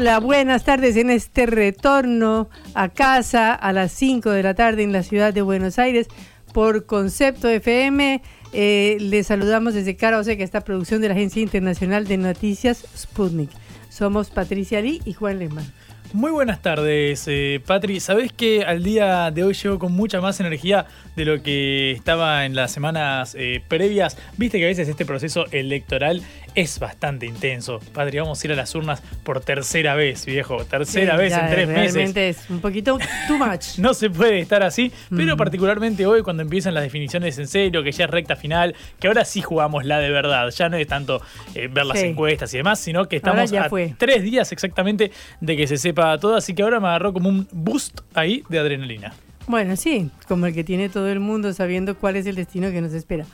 [0.00, 4.92] Hola, buenas tardes en este retorno a casa a las 5 de la tarde en
[4.92, 6.08] la ciudad de Buenos Aires
[6.54, 8.22] por Concepto FM.
[8.54, 13.50] Eh, les saludamos desde Cara que esta producción de la Agencia Internacional de Noticias Sputnik.
[13.90, 15.70] Somos Patricia Lee y Juan Lehmann.
[16.12, 18.00] Muy buenas tardes, eh, Patri.
[18.00, 22.46] Sabés que al día de hoy llego con mucha más energía de lo que estaba
[22.46, 24.18] en las semanas eh, previas.
[24.36, 26.20] Viste que a veces este proceso electoral
[26.54, 27.80] es bastante intenso.
[27.92, 30.64] Patri, vamos a ir a las urnas por tercera vez, viejo.
[30.64, 31.94] Tercera vez en tres meses.
[31.94, 32.98] Realmente es un poquito
[33.28, 33.60] too much.
[33.78, 37.92] no se puede estar así, pero particularmente hoy cuando empiezan las definiciones en serio, que
[37.92, 40.50] ya es recta final, que ahora sí jugamos la de verdad.
[40.50, 41.22] Ya no es tanto
[41.54, 45.10] eh, ver las encuestas y demás, sino que estamos a tres días exactamente
[45.40, 48.58] de que se sepa todo, así que ahora me agarró como un boost ahí de
[48.58, 49.12] adrenalina.
[49.46, 52.80] Bueno, sí, como el que tiene todo el mundo sabiendo cuál es el destino que
[52.80, 53.26] nos espera.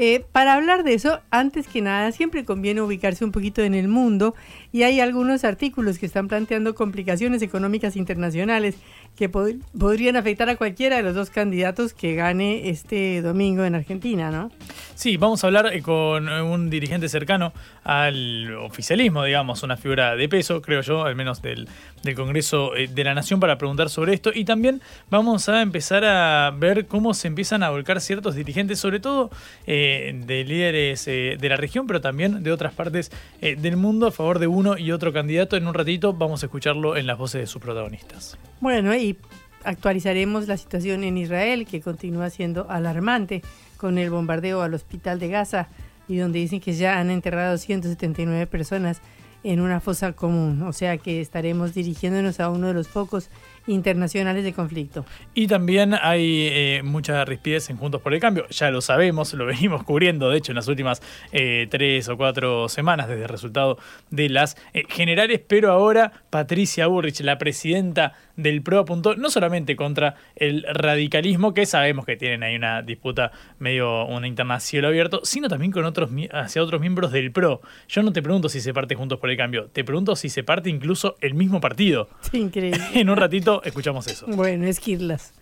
[0.00, 3.88] Eh, para hablar de eso, antes que nada, siempre conviene ubicarse un poquito en el
[3.88, 4.36] mundo
[4.70, 8.76] y hay algunos artículos que están planteando complicaciones económicas internacionales
[9.18, 14.30] que podrían afectar a cualquiera de los dos candidatos que gane este domingo en Argentina,
[14.30, 14.52] ¿no?
[14.94, 17.52] Sí, vamos a hablar eh, con un dirigente cercano
[17.82, 21.68] al oficialismo, digamos, una figura de peso, creo yo, al menos del,
[22.14, 24.30] Congreso eh, de la Nación, para preguntar sobre esto.
[24.32, 29.00] Y también vamos a empezar a ver cómo se empiezan a volcar ciertos dirigentes, sobre
[29.00, 29.30] todo
[29.66, 34.38] eh, de líderes de la región, pero también de otras partes del mundo, a favor
[34.38, 35.56] de uno y otro candidato.
[35.56, 38.38] En un ratito vamos a escucharlo en las voces de sus protagonistas.
[38.60, 39.16] Bueno, y
[39.64, 43.42] actualizaremos la situación en Israel, que continúa siendo alarmante
[43.76, 45.68] con el bombardeo al hospital de Gaza
[46.08, 49.00] y donde dicen que ya han enterrado 179 personas
[49.44, 50.62] en una fosa común.
[50.62, 53.30] O sea que estaremos dirigiéndonos a uno de los focos
[53.66, 55.04] internacionales de conflicto.
[55.34, 59.46] Y también hay eh, mucha rispidez en Juntos por el Cambio, ya lo sabemos, lo
[59.46, 61.02] venimos cubriendo, de hecho, en las últimas
[61.32, 63.78] eh, tres o cuatro semanas desde el resultado
[64.10, 69.76] de las eh, generales, pero ahora Patricia Burrich, la presidenta del PRO, apuntó no solamente
[69.76, 75.20] contra el radicalismo, que sabemos que tienen ahí una disputa medio una interna cielo abierto,
[75.24, 77.60] sino también con otros hacia otros miembros del PRO.
[77.88, 80.42] Yo no te pregunto si se parte Juntos por el Cambio, te pregunto si se
[80.44, 82.08] parte incluso el mismo partido.
[82.32, 82.80] increíble.
[82.94, 84.26] en un ratito escuchamos eso.
[84.28, 85.34] Bueno, esquirlas.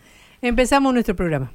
[0.42, 1.52] Empezamos nuestro programa.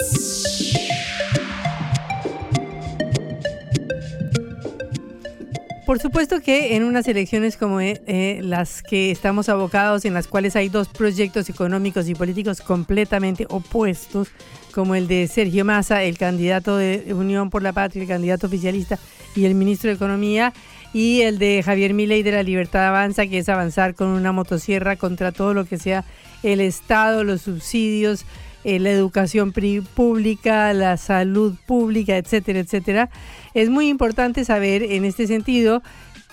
[5.86, 10.28] Por supuesto que en unas elecciones como eh, eh, las que estamos abocados, en las
[10.28, 14.30] cuales hay dos proyectos económicos y políticos completamente opuestos,
[14.74, 18.98] como el de Sergio Massa, el candidato de Unión por la Patria, el candidato oficialista
[19.36, 20.54] y el ministro de Economía,
[20.94, 24.96] y el de Javier Milei de la Libertad Avanza, que es avanzar con una motosierra
[24.96, 26.06] contra todo lo que sea
[26.44, 28.26] el Estado, los subsidios,
[28.64, 29.54] eh, la educación
[29.94, 33.10] pública, la salud pública, etcétera, etcétera.
[33.54, 35.82] Es muy importante saber en este sentido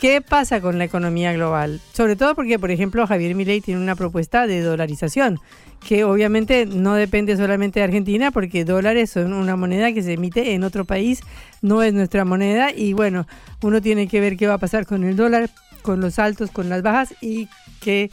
[0.01, 3.97] qué pasa con la economía global, sobre todo porque, por ejemplo, Javier Milei tiene una
[3.97, 5.39] propuesta de dolarización,
[5.87, 10.55] que obviamente no depende solamente de Argentina, porque dólares son una moneda que se emite
[10.55, 11.21] en otro país,
[11.61, 13.27] no es nuestra moneda, y bueno,
[13.63, 15.51] uno tiene que ver qué va a pasar con el dólar
[15.83, 17.49] con los altos, con las bajas y
[17.81, 18.11] qué,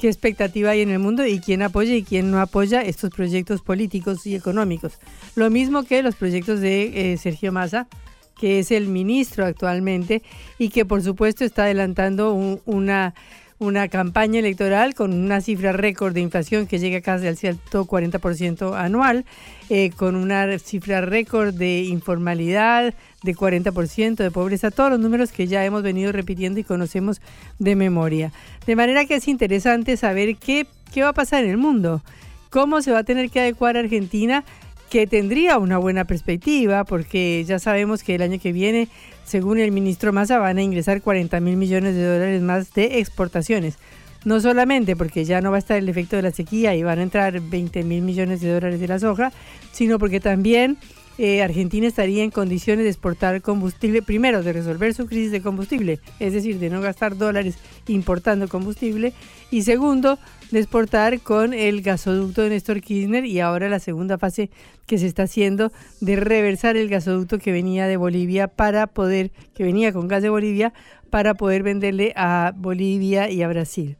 [0.00, 3.60] qué expectativa hay en el mundo y quién apoya y quién no apoya estos proyectos
[3.60, 4.94] políticos y económicos.
[5.34, 7.86] Lo mismo que los proyectos de eh, Sergio Massa,
[8.34, 10.22] que es el ministro actualmente
[10.58, 12.32] y que por supuesto está adelantando
[12.64, 13.14] una
[13.60, 19.26] una campaña electoral con una cifra récord de inflación que llega casi al 140% anual,
[19.68, 25.46] eh, con una cifra récord de informalidad de 40% de pobreza, todos los números que
[25.46, 27.20] ya hemos venido repitiendo y conocemos
[27.58, 28.32] de memoria.
[28.66, 32.02] De manera que es interesante saber qué, qué va a pasar en el mundo,
[32.48, 34.42] cómo se va a tener que adecuar Argentina
[34.90, 38.88] que tendría una buena perspectiva, porque ya sabemos que el año que viene,
[39.24, 43.78] según el ministro Massa, van a ingresar 40 mil millones de dólares más de exportaciones.
[44.24, 46.98] No solamente porque ya no va a estar el efecto de la sequía y van
[46.98, 49.32] a entrar 20 mil millones de dólares de la soja,
[49.72, 50.76] sino porque también
[51.22, 56.00] eh, Argentina estaría en condiciones de exportar combustible, primero de resolver su crisis de combustible,
[56.18, 57.58] es decir, de no gastar dólares
[57.88, 59.12] importando combustible,
[59.50, 60.18] y segundo,
[60.50, 64.48] de exportar con el gasoducto de Néstor Kirchner y ahora la segunda fase
[64.86, 65.70] que se está haciendo
[66.00, 70.30] de reversar el gasoducto que venía de Bolivia para poder, que venía con gas de
[70.30, 70.72] Bolivia,
[71.10, 73.98] para poder venderle a Bolivia y a Brasil.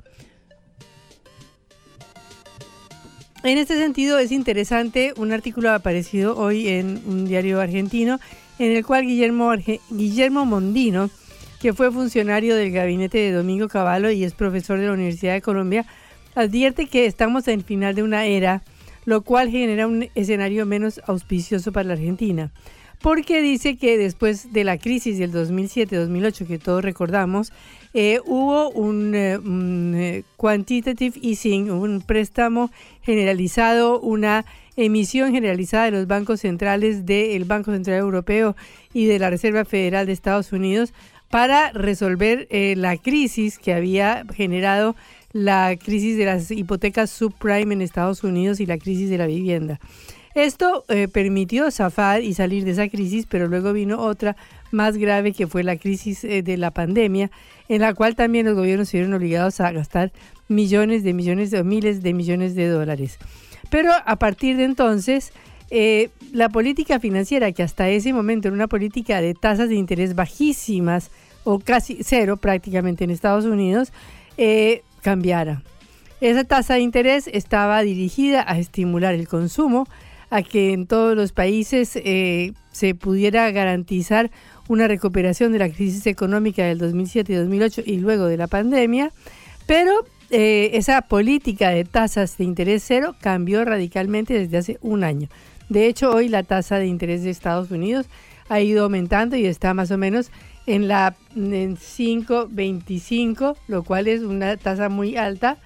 [3.43, 8.21] En este sentido es interesante un artículo aparecido hoy en un diario argentino
[8.59, 9.51] en el cual Guillermo,
[9.89, 11.09] Guillermo Mondino,
[11.59, 15.41] que fue funcionario del gabinete de Domingo Cavallo y es profesor de la Universidad de
[15.41, 15.87] Colombia,
[16.35, 18.63] advierte que estamos en el final de una era,
[19.07, 22.51] lo cual genera un escenario menos auspicioso para la Argentina.
[23.01, 27.55] Porque dice que después de la crisis del 2007-2008 que todos recordamos,
[27.93, 32.71] eh, hubo un, eh, eh, quantitative easing, un préstamo
[33.03, 34.45] generalizado, una
[34.77, 38.57] emisión generalizada de los bancos centrales del Banco Central Europeo
[38.95, 40.93] y de la Reserva Federal de Estados Unidos
[41.29, 44.97] para resolver la crisis que había generado
[45.33, 49.79] la crisis de las hipotecas subprime en Estados Unidos y la crisis de la vivienda.
[50.35, 54.37] Esto eh, permitió zafar y salir de esa crisis, pero luego vino otra
[54.71, 57.31] más grave que fue la crisis eh, de la pandemia,
[57.69, 60.13] en la cual también los gobiernos se vieron obligados a gastar
[60.49, 63.19] millones de millones o miles de millones de dólares.
[63.71, 65.33] Pero a partir de entonces,
[65.71, 70.15] eh, la política financiera, que hasta ese momento era una política de tasas de interés
[70.15, 71.11] bajísimas
[71.45, 73.93] o casi cero prácticamente en Estados Unidos,
[75.03, 75.63] cambiara.
[76.21, 79.87] Esa tasa de interés estaba dirigida a estimular el consumo,
[80.29, 84.31] a que en todos los países eh, se pudiera garantizar
[84.71, 89.11] una recuperación de la crisis económica del 2007 y 2008 y luego de la pandemia,
[89.67, 89.93] pero
[90.31, 95.29] eh, esa política de tasas de interés cero cambió radicalmente desde hace un año.
[95.69, 98.07] De hecho, hoy la tasa de interés de Estados Unidos
[98.49, 100.31] ha ido aumentando y está más o menos
[100.67, 105.57] en la en 5.25, lo cual es una tasa muy alta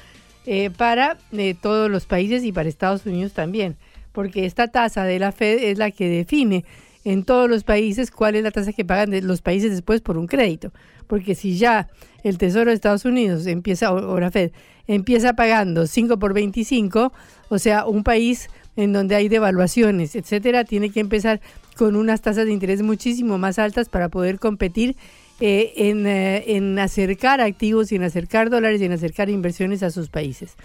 [0.47, 3.77] eh, para eh, todos los países y para Estados Unidos también,
[4.13, 6.65] porque esta tasa de la Fed es la que define
[7.05, 10.27] en todos los países cuál es la tasa que pagan los países después por un
[10.27, 10.73] crédito,
[11.07, 11.89] porque si ya
[12.23, 14.53] el Tesoro de Estados Unidos empieza, o la Fed,
[14.87, 17.13] empieza pagando 5 por 25,
[17.49, 21.41] o sea, un país en donde hay devaluaciones, etcétera, tiene que empezar
[21.77, 24.97] con unas tasas de interés muchísimo más altas para poder competir
[25.41, 30.09] eh, eh, en, acercar activos y en acercar dólares y en acercar inversiones a sus
[30.09, 30.57] países.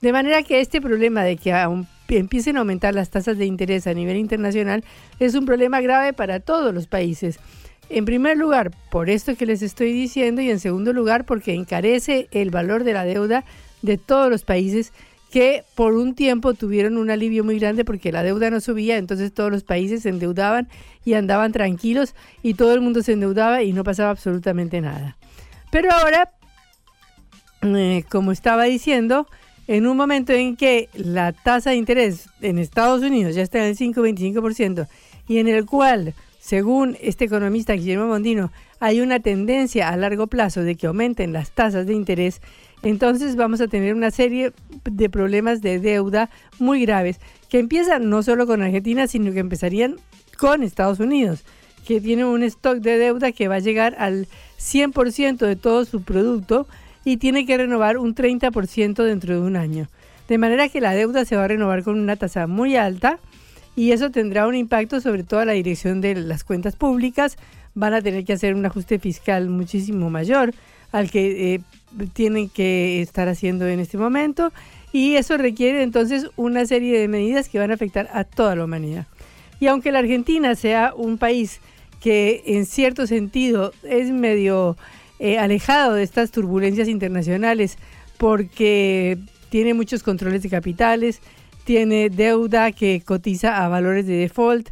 [0.00, 1.52] De manera que este problema de que
[2.16, 4.84] empiecen a aumentar las tasas de interés a nivel internacional
[5.20, 7.38] es un problema grave para todos los países.
[7.90, 12.28] En primer lugar, por esto que les estoy diciendo, y en segundo lugar, porque encarece
[12.32, 13.44] el valor de la deuda
[13.82, 14.92] de todos los países
[15.30, 19.32] que por un tiempo tuvieron un alivio muy grande porque la deuda no subía, entonces
[19.32, 20.68] todos los países se endeudaban
[21.04, 25.16] y andaban tranquilos y todo el mundo se endeudaba y no pasaba absolutamente nada.
[25.70, 26.30] Pero ahora,
[27.62, 29.26] eh, como estaba diciendo,
[29.68, 33.64] en un momento en que la tasa de interés en Estados Unidos ya está en
[33.66, 34.88] el 5,25%
[35.28, 40.62] y en el cual, según este economista Guillermo Mondino, hay una tendencia a largo plazo
[40.62, 42.40] de que aumenten las tasas de interés,
[42.82, 44.52] entonces vamos a tener una serie
[44.90, 47.20] de problemas de deuda muy graves
[47.50, 49.96] que empiezan no solo con Argentina, sino que empezarían
[50.38, 51.44] con Estados Unidos,
[51.86, 56.02] que tiene un stock de deuda que va a llegar al 100% de todo su
[56.02, 56.66] producto
[57.04, 59.88] y tiene que renovar un 30% dentro de un año.
[60.28, 63.18] De manera que la deuda se va a renovar con una tasa muy alta
[63.76, 67.38] y eso tendrá un impacto sobre toda la dirección de las cuentas públicas.
[67.74, 70.52] Van a tener que hacer un ajuste fiscal muchísimo mayor
[70.92, 71.60] al que eh,
[72.12, 74.52] tienen que estar haciendo en este momento
[74.92, 78.64] y eso requiere entonces una serie de medidas que van a afectar a toda la
[78.64, 79.06] humanidad.
[79.60, 81.60] Y aunque la Argentina sea un país
[82.00, 84.76] que en cierto sentido es medio
[85.18, 87.76] eh, alejado de estas turbulencias internacionales
[88.18, 89.18] porque
[89.50, 91.20] tiene muchos controles de capitales,
[91.64, 94.70] tiene deuda que cotiza a valores de default.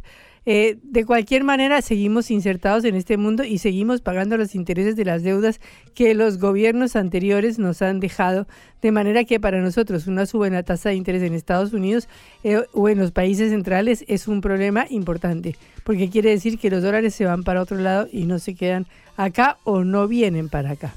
[0.49, 5.03] Eh, de cualquier manera, seguimos insertados en este mundo y seguimos pagando los intereses de
[5.03, 5.59] las deudas
[5.93, 8.47] que los gobiernos anteriores nos han dejado,
[8.81, 12.07] de manera que para nosotros una suba en la tasa de interés en Estados Unidos
[12.45, 16.81] eh, o en los países centrales es un problema importante, porque quiere decir que los
[16.81, 18.87] dólares se van para otro lado y no se quedan
[19.17, 20.95] acá o no vienen para acá.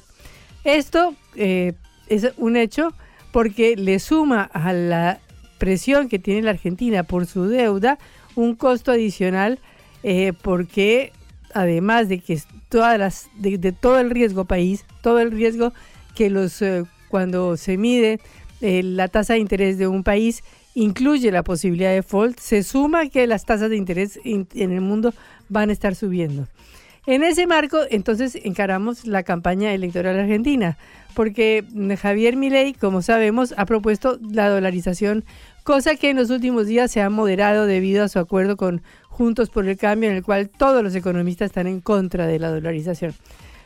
[0.63, 1.73] Esto eh,
[2.07, 2.93] es un hecho
[3.33, 5.19] porque le suma a la
[5.59, 7.99] presión que tiene la Argentina por su deuda
[8.37, 9.59] un costo adicional
[10.03, 11.13] eh, porque
[11.53, 15.73] además de que todas las de, todo el riesgo país, todo el riesgo
[16.15, 18.21] que los eh, cuando se mide
[18.61, 20.43] eh, la tasa de interés de un país
[20.75, 25.13] incluye la posibilidad de default, se suma que las tasas de interés en el mundo
[25.49, 26.47] van a estar subiendo.
[27.07, 30.77] En ese marco, entonces, encaramos la campaña electoral argentina,
[31.15, 31.65] porque
[32.01, 35.25] Javier Milei, como sabemos, ha propuesto la dolarización,
[35.63, 39.51] cosa que en los últimos días se ha moderado debido a su acuerdo con Juntos
[39.51, 43.15] por el Cambio, en el cual todos los economistas están en contra de la dolarización.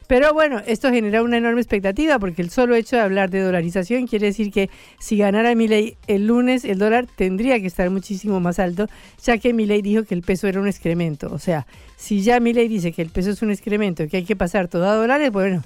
[0.06, 4.06] Pero bueno, esto genera una enorme expectativa porque el solo hecho de hablar de dolarización
[4.06, 8.58] quiere decir que si ganara Milei el lunes, el dólar tendría que estar muchísimo más
[8.58, 8.86] alto,
[9.22, 11.32] ya que Milei dijo que el peso era un excremento.
[11.32, 14.36] O sea, si ya Milei dice que el peso es un excremento, que hay que
[14.36, 15.64] pasar todo a dólares, bueno,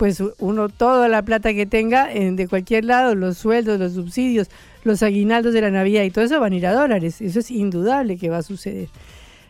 [0.00, 4.48] pues uno toda la plata que tenga de cualquier lado, los sueldos, los subsidios,
[4.82, 7.20] los aguinaldos de la Navidad y todo eso van a ir a dólares.
[7.20, 8.88] Eso es indudable que va a suceder.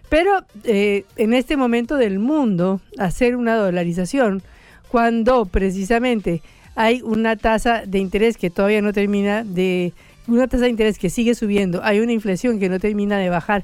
[0.09, 4.43] Pero eh, en este momento del mundo, hacer una dolarización,
[4.89, 6.43] cuando precisamente
[6.75, 9.93] hay una tasa de interés que todavía no termina de,
[10.27, 13.63] una tasa de interés que sigue subiendo, hay una inflación que no termina de bajar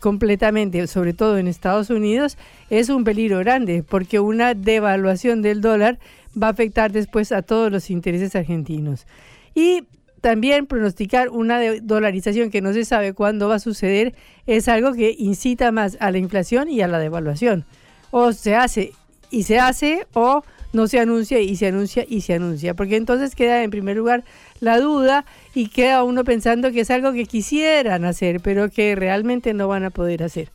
[0.00, 2.36] completamente, sobre todo en Estados Unidos,
[2.70, 5.98] es un peligro grande, porque una devaluación del dólar
[6.40, 9.06] va a afectar después a todos los intereses argentinos.
[9.54, 9.84] Y
[10.20, 14.14] también pronosticar una dolarización que no se sabe cuándo va a suceder
[14.46, 17.66] es algo que incita más a la inflación y a la devaluación.
[18.10, 18.92] O se hace
[19.30, 22.74] y se hace o no se anuncia y se anuncia y se anuncia.
[22.74, 24.24] Porque entonces queda en primer lugar
[24.60, 29.54] la duda y queda uno pensando que es algo que quisieran hacer, pero que realmente
[29.54, 30.50] no van a poder hacer.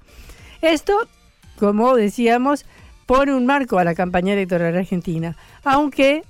[0.61, 0.97] Esto,
[1.57, 2.65] como decíamos,
[3.09, 6.21] pone un marco a la campaña electoral argentina, aunque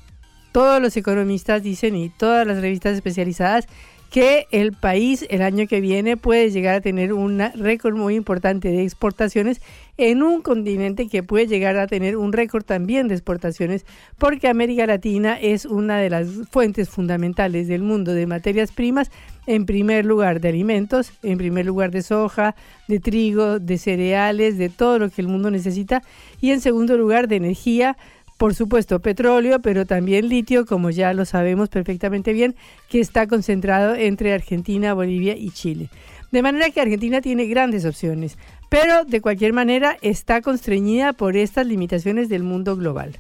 [0.54, 3.68] todos los economistas dicen y todas las revistas especializadas
[4.10, 8.70] que el país el año que viene puede llegar a tener un récord muy importante
[8.70, 9.60] de exportaciones
[10.00, 13.86] en un continente que puede llegar a tener un récord también de exportaciones
[14.18, 19.12] porque América Latina es una de las fuentes fundamentales del mundo de materias primas,
[19.46, 22.56] en primer lugar de alimentos, en primer lugar de soja,
[22.88, 26.02] de trigo, de cereales, de todo lo que el mundo necesita
[26.40, 27.98] y en segundo lugar de energía,
[28.38, 32.56] por supuesto, petróleo, pero también litio, como ya lo sabemos perfectamente bien,
[32.88, 35.90] que está concentrado entre Argentina, Bolivia y Chile.
[36.32, 38.38] De manera que Argentina tiene grandes opciones,
[38.70, 43.18] pero de cualquier manera está constreñida por estas limitaciones del mundo global.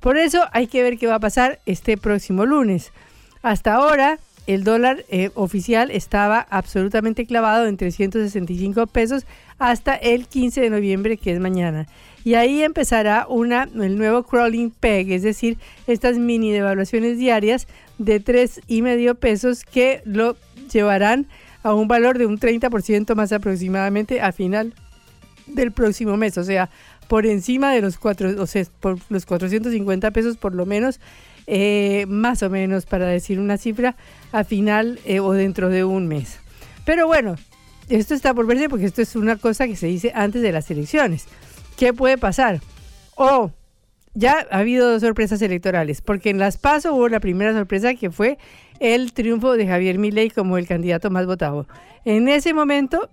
[0.00, 2.92] Por eso hay que ver qué va a pasar este próximo lunes.
[3.42, 9.26] Hasta ahora, el dólar eh, oficial estaba absolutamente clavado en 365 pesos
[9.58, 11.86] hasta el 15 de noviembre, que es mañana.
[12.24, 18.20] Y ahí empezará una, el nuevo crawling peg, es decir, estas mini devaluaciones diarias de
[18.20, 20.36] tres y medio pesos que lo
[20.72, 21.26] llevarán
[21.62, 24.74] a un valor de un 30% más aproximadamente a final
[25.48, 26.70] del próximo mes, o sea,
[27.08, 31.00] por encima de los cuatro, o sea, por los 450 pesos por lo menos,
[31.46, 33.96] eh, más o menos para decir una cifra,
[34.32, 36.38] a final eh, o dentro de un mes.
[36.84, 37.36] Pero bueno,
[37.88, 40.70] esto está por verse porque esto es una cosa que se dice antes de las
[40.70, 41.26] elecciones.
[41.76, 42.60] ¿Qué puede pasar?
[43.14, 43.50] O
[44.14, 48.10] ya ha habido dos sorpresas electorales, porque en Las PASO hubo la primera sorpresa que
[48.10, 48.36] fue
[48.80, 51.66] el triunfo de Javier Milei como el candidato más votado.
[52.04, 53.10] En ese momento,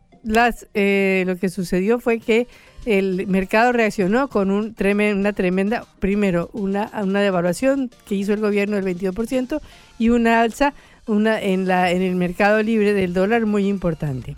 [0.73, 2.47] eh, lo que sucedió fue que
[2.85, 8.85] el mercado reaccionó con un una tremenda, primero, una, devaluación que hizo el gobierno del
[8.85, 9.59] 22%
[9.97, 10.73] y una alza
[11.07, 14.35] en, en el mercado libre del dólar muy importante.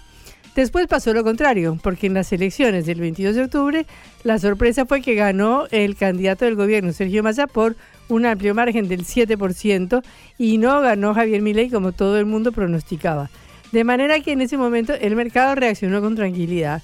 [0.56, 3.86] Después pasó lo contrario, porque en las elecciones del 22 de octubre
[4.24, 7.76] la sorpresa fue que ganó el candidato del gobierno, Sergio Massa, por
[8.10, 10.04] un amplio margen del 7%
[10.40, 13.30] y no ganó Javier Milei como todo el mundo pronosticaba.
[13.72, 16.82] De manera que en ese momento el mercado reaccionó con tranquilidad.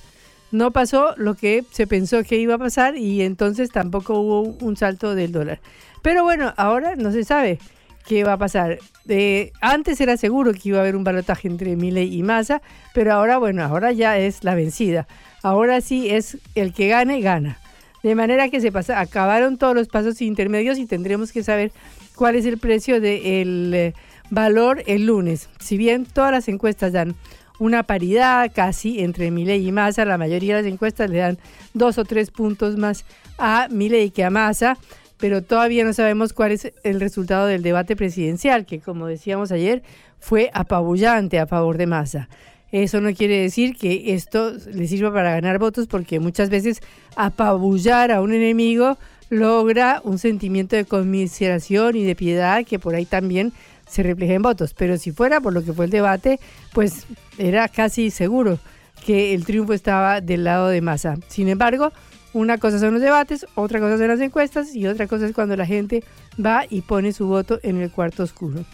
[0.51, 4.77] No pasó lo que se pensó que iba a pasar y entonces tampoco hubo un
[4.77, 5.59] salto del dólar.
[6.01, 7.57] Pero bueno, ahora no se sabe
[8.05, 8.79] qué va a pasar.
[9.07, 12.61] Eh, antes era seguro que iba a haber un balotaje entre Milei y Massa,
[12.93, 15.07] pero ahora, bueno, ahora ya es la vencida.
[15.41, 17.57] Ahora sí es el que gane, gana.
[18.03, 21.71] De manera que se pasa, acabaron todos los pasos intermedios y tendremos que saber
[22.15, 23.93] cuál es el precio del eh,
[24.29, 25.49] valor el lunes.
[25.59, 27.15] Si bien todas las encuestas dan
[27.59, 31.37] una paridad casi entre Milei y Massa, la mayoría de las encuestas le dan
[31.73, 33.05] dos o tres puntos más
[33.37, 34.77] a Milei que a Massa,
[35.17, 39.83] pero todavía no sabemos cuál es el resultado del debate presidencial, que como decíamos ayer,
[40.19, 42.27] fue apabullante a favor de Massa.
[42.71, 46.81] Eso no quiere decir que esto le sirva para ganar votos, porque muchas veces
[47.15, 48.97] apabullar a un enemigo
[49.29, 53.53] logra un sentimiento de conmiseración y de piedad que por ahí también
[53.93, 54.73] se refleja en votos.
[54.73, 56.39] Pero si fuera por lo que fue el debate,
[56.73, 57.05] pues
[57.37, 58.59] era casi seguro
[59.05, 61.17] que el triunfo estaba del lado de Massa.
[61.27, 61.91] Sin embargo,
[62.33, 65.55] una cosa son los debates, otra cosa son las encuestas y otra cosa es cuando
[65.55, 66.03] la gente
[66.43, 68.65] va y pone su voto en el cuarto oscuro.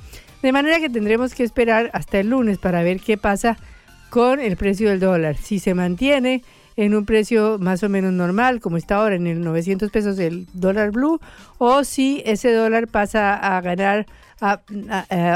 [0.41, 3.57] De manera que tendremos que esperar hasta el lunes para ver qué pasa
[4.09, 5.35] con el precio del dólar.
[5.35, 6.43] Si se mantiene
[6.79, 10.47] en un precio más o menos normal, como está ahora en el 900 pesos el
[10.53, 11.19] dólar blue,
[11.57, 14.05] o si ese dólar pasa a ganar,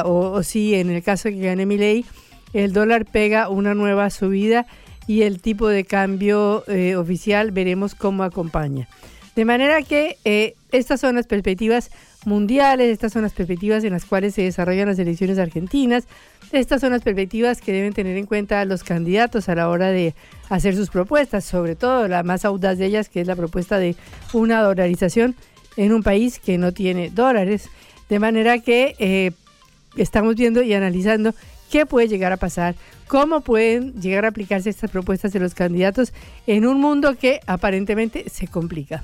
[0.06, 2.06] o, si en el caso que gane mi ley,
[2.54, 4.66] el dólar pega una nueva subida
[5.06, 8.88] y el tipo de cambio eh, oficial veremos cómo acompaña.
[9.36, 11.92] De manera que eh, estas son las perspectivas
[12.26, 16.06] mundiales, estas son las perspectivas en las cuales se desarrollan las elecciones argentinas,
[16.52, 20.14] estas son las perspectivas que deben tener en cuenta los candidatos a la hora de
[20.50, 23.96] hacer sus propuestas, sobre todo la más audaz de ellas, que es la propuesta de
[24.34, 25.36] una dolarización
[25.78, 27.70] en un país que no tiene dólares.
[28.10, 29.32] De manera que eh,
[29.98, 31.34] estamos viendo y analizando
[31.72, 32.76] qué puede llegar a pasar,
[33.08, 36.14] cómo pueden llegar a aplicarse estas propuestas de los candidatos
[36.46, 39.04] en un mundo que aparentemente se complica.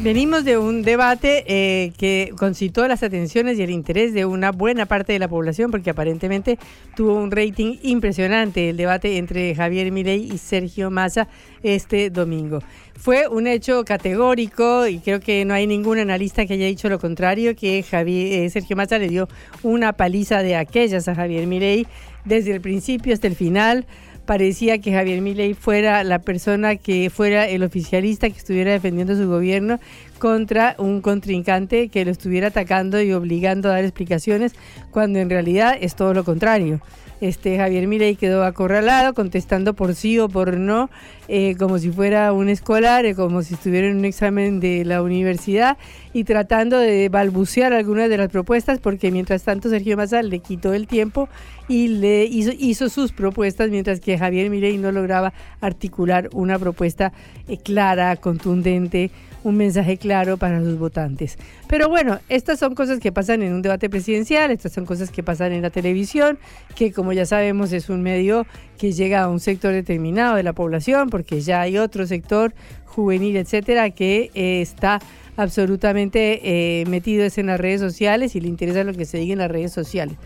[0.00, 4.86] Venimos de un debate eh, que concitó las atenciones y el interés de una buena
[4.86, 6.56] parte de la población porque aparentemente
[6.94, 11.26] tuvo un rating impresionante el debate entre Javier Milei y Sergio Massa
[11.64, 12.60] este domingo.
[12.96, 17.00] Fue un hecho categórico y creo que no hay ningún analista que haya dicho lo
[17.00, 19.28] contrario, que eh, Sergio Massa le dio
[19.64, 21.88] una paliza de aquellas a Javier Milei
[22.24, 23.84] desde el principio hasta el final
[24.28, 29.26] parecía que Javier Milei fuera la persona que fuera el oficialista que estuviera defendiendo su
[29.26, 29.80] gobierno
[30.18, 34.52] contra un contrincante que lo estuviera atacando y obligando a dar explicaciones,
[34.90, 36.82] cuando en realidad es todo lo contrario.
[37.20, 40.88] Este Javier Milei quedó acorralado, contestando por sí o por no,
[41.26, 45.02] eh, como si fuera un escolar, eh, como si estuviera en un examen de la
[45.02, 45.76] universidad
[46.12, 50.72] y tratando de balbucear algunas de las propuestas, porque mientras tanto Sergio Massa le quitó
[50.72, 51.28] el tiempo
[51.66, 57.12] y le hizo, hizo sus propuestas, mientras que Javier Milei no lograba articular una propuesta
[57.48, 59.10] eh, clara, contundente,
[59.44, 61.38] un mensaje claro para sus votantes.
[61.68, 65.22] Pero bueno, estas son cosas que pasan en un debate presidencial, estas son cosas que
[65.22, 66.38] pasan en la televisión,
[66.74, 68.46] que como ya sabemos es un medio
[68.78, 73.36] que llega a un sector determinado de la población, porque ya hay otro sector juvenil,
[73.36, 75.00] etcétera, que eh, está
[75.36, 79.38] absolutamente eh, metido en las redes sociales y le interesa lo que se diga en
[79.38, 80.16] las redes sociales.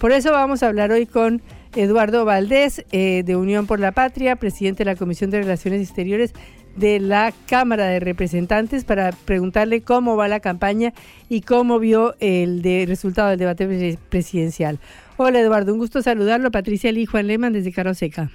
[0.00, 1.42] Por eso vamos a hablar hoy con
[1.76, 6.32] Eduardo Valdés, eh, de Unión por la Patria, presidente de la Comisión de Relaciones Exteriores
[6.76, 10.92] de la Cámara de Representantes para preguntarle cómo va la campaña
[11.28, 14.78] y cómo vio el de resultado del debate presidencial.
[15.16, 16.50] Hola Eduardo, un gusto saludarlo.
[16.50, 18.30] Patricia Lee, Juan Lehmann desde Caroseca.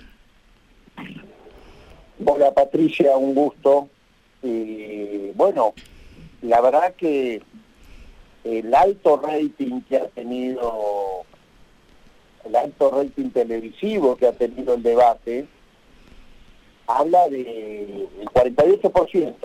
[2.24, 3.90] Hola Patricia, un gusto.
[4.44, 5.74] Y bueno,
[6.42, 7.42] la verdad que
[8.44, 11.26] el alto rating que ha tenido,
[12.46, 15.48] el alto rating televisivo que ha tenido el debate,
[16.88, 19.36] habla de el 48%,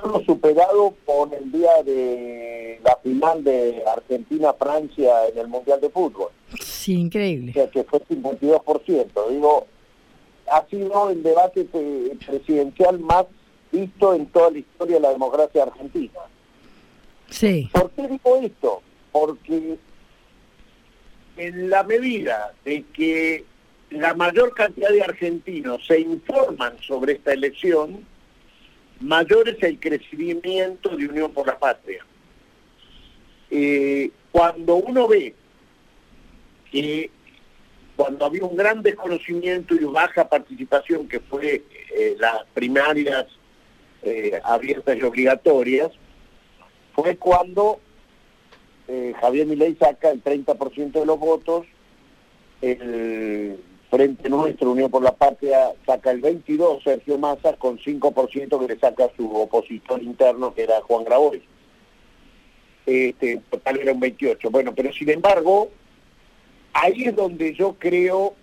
[0.00, 6.30] solo superado por el día de la final de Argentina-Francia en el Mundial de Fútbol.
[6.60, 7.50] Sí, increíble.
[7.50, 9.30] O sea, que fue 52%.
[9.30, 9.66] Digo,
[10.50, 11.64] ha sido el debate
[12.24, 13.26] presidencial más
[13.72, 16.20] visto en toda la historia de la democracia argentina.
[17.28, 17.68] Sí.
[17.72, 18.82] ¿Por qué digo esto?
[19.10, 19.76] Porque
[21.36, 23.44] en la medida de que
[23.90, 28.04] la mayor cantidad de argentinos se informan sobre esta elección,
[29.00, 32.04] mayor es el crecimiento de Unión por la Patria.
[33.50, 35.34] Eh, cuando uno ve
[36.70, 37.10] que
[37.94, 41.62] cuando había un gran desconocimiento y baja participación, que fue
[41.94, 43.26] eh, las primarias
[44.02, 45.90] eh, abiertas y obligatorias,
[46.94, 47.80] fue cuando
[49.20, 51.66] Javier Milei saca el 30% de los votos,
[52.62, 53.58] el
[53.90, 58.80] Frente Nuestro, Unión por la Patria, saca el 22, Sergio Massa, con 5% que le
[58.80, 61.42] saca su opositor interno, que era Juan Grabois.
[62.84, 64.50] Este, total era un 28.
[64.50, 65.70] Bueno, pero sin embargo,
[66.72, 68.34] ahí es donde yo creo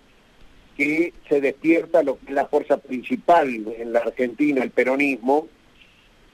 [0.77, 5.47] que se despierta lo que es la fuerza principal en la Argentina, el peronismo,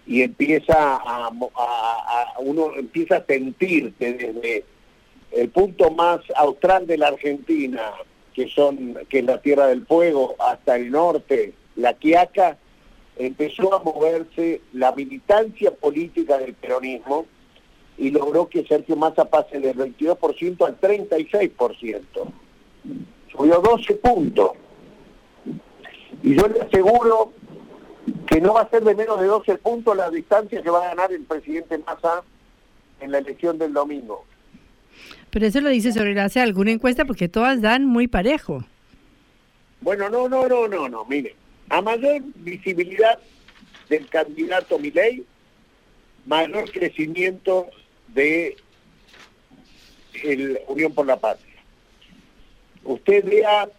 [0.07, 1.29] y empieza a,
[2.39, 4.63] uno empieza a sentir que desde
[5.31, 7.91] el punto más austral de la Argentina,
[8.39, 12.57] que son que es la Tierra del Fuego, hasta el norte, la Quiaca,
[13.17, 17.25] empezó a moverse la militancia política del peronismo
[17.97, 22.05] y logró que Sergio Massa pase del 22% al 36%.
[23.29, 24.51] Subió 12 puntos.
[26.23, 27.33] Y yo le aseguro
[28.25, 30.95] que no va a ser de menos de 12 puntos la distancia que va a
[30.95, 32.23] ganar el presidente Massa
[33.01, 34.23] en la elección del domingo.
[35.31, 38.63] Pero eso lo dice sobre la hace alguna encuesta porque todas dan muy parejo.
[39.81, 41.35] Bueno, no, no, no, no, no, mire,
[41.69, 43.19] a mayor visibilidad
[43.89, 45.23] del candidato Milei,
[46.25, 47.67] mayor crecimiento
[48.07, 48.57] de
[50.23, 51.55] el Unión por la Patria.
[52.83, 53.69] Usted vea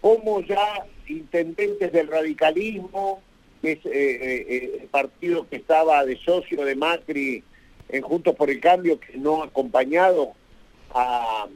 [0.00, 3.22] cómo ya intendentes del radicalismo,
[3.62, 7.42] que es eh, eh, eh, el partido que estaba de socio de Macri
[7.88, 10.32] en Juntos por el Cambio, que no acompañado
[10.94, 11.46] a,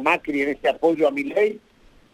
[0.00, 1.60] Macri en este apoyo a mi ley,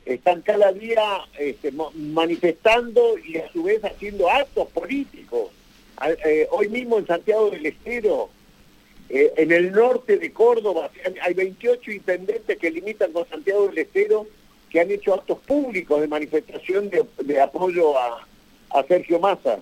[0.05, 1.03] están cada día
[1.39, 5.51] este, manifestando y a su vez haciendo actos políticos.
[6.51, 8.29] hoy mismo en Santiago del Estero,
[9.09, 10.91] en el norte de Córdoba,
[11.23, 14.27] hay 28 intendentes que limitan con Santiago del Estero
[14.69, 18.27] que han hecho actos públicos de manifestación de apoyo a,
[18.71, 19.59] a Sergio Massa.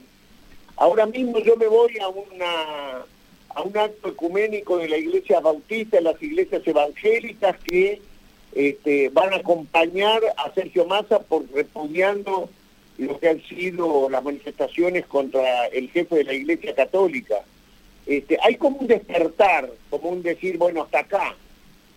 [0.77, 3.05] Ahora mismo yo me voy a una
[3.59, 8.01] a un acto ecuménico de la Iglesia Bautista, las iglesias evangélicas que
[8.55, 12.49] este, van a acompañar a Sergio Massa por repudiando
[12.99, 17.35] lo que han sido las manifestaciones contra el jefe de la Iglesia Católica.
[18.07, 21.35] Este, hay como un despertar, como un decir, bueno, hasta acá.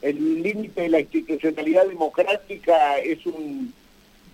[0.02, 3.72] El límite de la institucionalidad democrática es un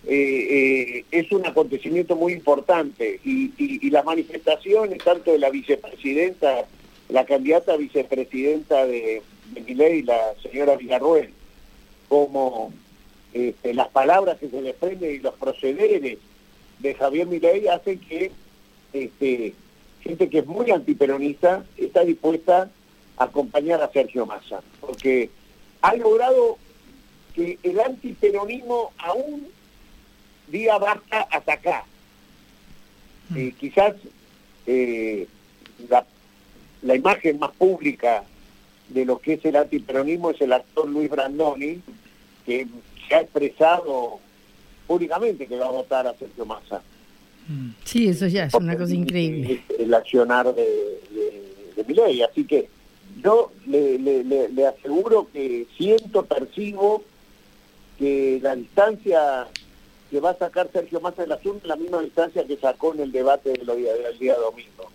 [0.06, 6.66] eh, eh, es un acontecimiento muy importante y, las manifestaciones tanto de la vicepresidenta,
[7.08, 11.30] la candidata vicepresidenta de, de Miley, la señora Villarruel,
[12.08, 12.72] como
[13.32, 16.18] este, las palabras que se desprenden y los procederes
[16.78, 18.32] de Javier Milei hacen que
[18.92, 19.54] este,
[20.02, 22.70] gente que es muy antiperonista está dispuesta
[23.16, 25.30] a acompañar a Sergio Massa, porque
[25.82, 26.58] ha logrado
[27.34, 29.48] que el antiperonismo aún
[30.48, 31.84] día basta hasta acá.
[33.30, 33.36] Mm.
[33.36, 33.94] Eh, quizás
[34.66, 35.26] eh,
[35.88, 36.04] la,
[36.82, 38.24] la, imagen más pública
[38.88, 41.80] de lo que es el antiperonismo es el actor Luis Brandoni,
[42.46, 42.66] que
[43.06, 44.20] se ha expresado
[44.86, 46.82] públicamente que va a votar a Sergio Massa.
[47.48, 47.70] Mm.
[47.84, 49.62] Sí, eso ya es una cosa increíble.
[49.78, 52.68] El, accionar de, de, de Así que
[53.22, 57.04] yo le, le, le aseguro que siento, percibo
[57.98, 59.48] que la distancia
[60.10, 63.00] que va a sacar Sergio Massa del asunto en la misma distancia que sacó en
[63.00, 64.90] el debate del día, del día domingo.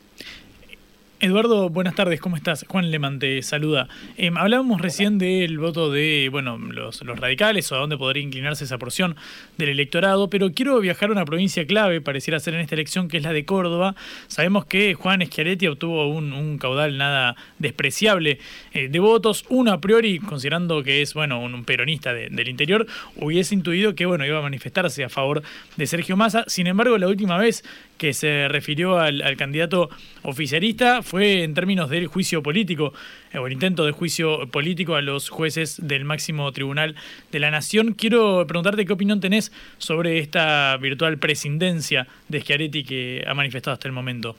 [1.24, 2.66] Eduardo, buenas tardes, ¿cómo estás?
[2.68, 3.88] Juan Leman te saluda.
[4.18, 8.78] Em, hablábamos recién del voto de bueno, los, radicales o a dónde podría inclinarse esa
[8.78, 9.16] porción
[9.58, 13.16] del electorado, pero quiero viajar a una provincia clave, pareciera ser en esta elección, que
[13.16, 13.96] es la de Córdoba.
[14.28, 18.40] Sabemos que Juan Schiaretti obtuvo un, caudal nada despreciable
[18.74, 19.46] eh, de votos.
[19.48, 24.26] Uno a priori, considerando que es bueno un, peronista del interior, hubiese intuido que bueno
[24.26, 25.42] iba a manifestarse a favor
[25.78, 26.44] de Sergio Massa.
[26.48, 27.64] Sin embargo, la última vez
[27.98, 29.90] que se refirió al, candidato
[30.24, 32.94] oficialista fue en términos del juicio político,
[33.32, 36.96] eh, o el intento de juicio político a los jueces del máximo tribunal
[37.32, 37.94] de la Nación.
[37.94, 43.88] Quiero preguntarte qué opinión tenés sobre esta virtual presidencia de Schiaretti que ha manifestado hasta
[43.88, 44.36] el momento.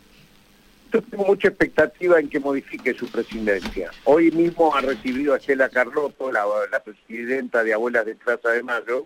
[0.94, 3.90] Yo tengo mucha expectativa en que modifique su presidencia.
[4.04, 6.44] Hoy mismo ha recibido a Estela Carlotto, la,
[6.84, 9.04] presidenta de Abuelas de Plaza de Mayo,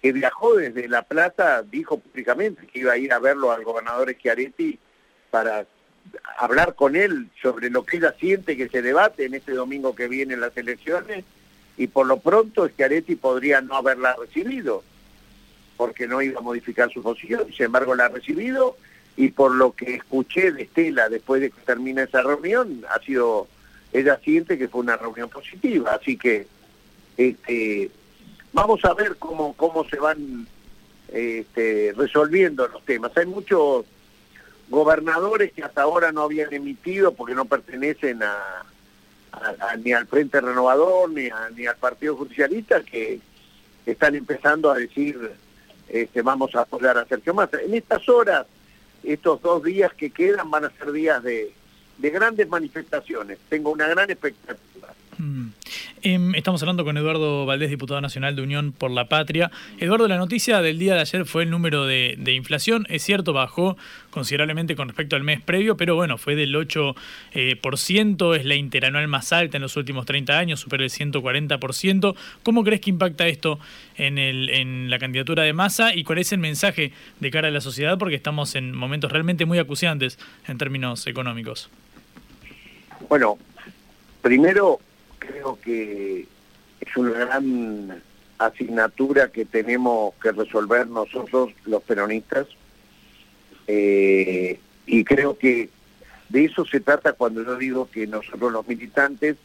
[0.00, 4.12] que viajó desde La Plata, dijo públicamente que iba a ir a verlo al gobernador
[4.12, 4.78] Schiaretti
[5.30, 5.66] para
[6.38, 10.08] hablar con él sobre lo que ella siente que se debate en este domingo que
[10.08, 11.24] viene en las elecciones
[11.76, 14.82] y por lo pronto Schiaretti podría no haberla recibido
[15.76, 18.76] porque no iba a modificar su posición, sin embargo la ha recibido
[19.16, 23.48] y por lo que escuché de Estela después de que termine esa reunión, ha sido,
[23.92, 26.46] ella siente que fue una reunión positiva, así que
[27.16, 27.90] este,
[28.58, 30.46] vamos a ver cómo, cómo se van
[31.12, 33.16] este, resolviendo los temas.
[33.16, 33.84] Hay muchos
[34.68, 38.20] gobernadores que hasta ahora no habían emitido porque no pertenecen
[39.82, 43.20] ni al Frente Renovador ni, ni al Partido Judicialista que
[43.86, 45.30] están empezando a decir
[45.88, 47.60] este, vamos a apoyar a Sergio Massa.
[47.62, 48.46] En estas horas,
[49.04, 51.52] estos dos días que quedan van a ser días de
[51.98, 53.38] grandes manifestaciones.
[53.48, 54.67] Tengo una gran expectativa.
[55.18, 55.48] Mm.
[56.02, 59.50] Em, estamos hablando con Eduardo Valdés, diputado nacional de Unión por la Patria.
[59.78, 62.86] Eduardo, la noticia del día de ayer fue el número de, inflación.
[62.88, 63.76] Es cierto, bajó
[64.10, 66.94] considerablemente con respecto al mes previo, pero bueno, fue del 8%,
[67.32, 70.90] eh, por ciento, es la interanual más alta en los últimos 30 años, supera el
[70.90, 72.14] 140%.
[72.42, 73.58] ¿Cómo crees que impacta esto
[73.96, 77.50] en, el, en la candidatura de masa y cuál es el mensaje de cara a
[77.50, 77.98] la sociedad?
[77.98, 81.70] Porque estamos en momentos realmente muy acuciantes en términos económicos.
[83.08, 83.38] Bueno,
[84.22, 84.80] primero
[85.28, 86.26] creo que
[86.80, 88.02] es una gran
[88.38, 92.46] asignatura que tenemos que resolver nosotros los peronistas
[93.66, 95.68] eh, y creo que
[96.28, 99.36] de eso se trata cuando yo digo que nosotros los militantes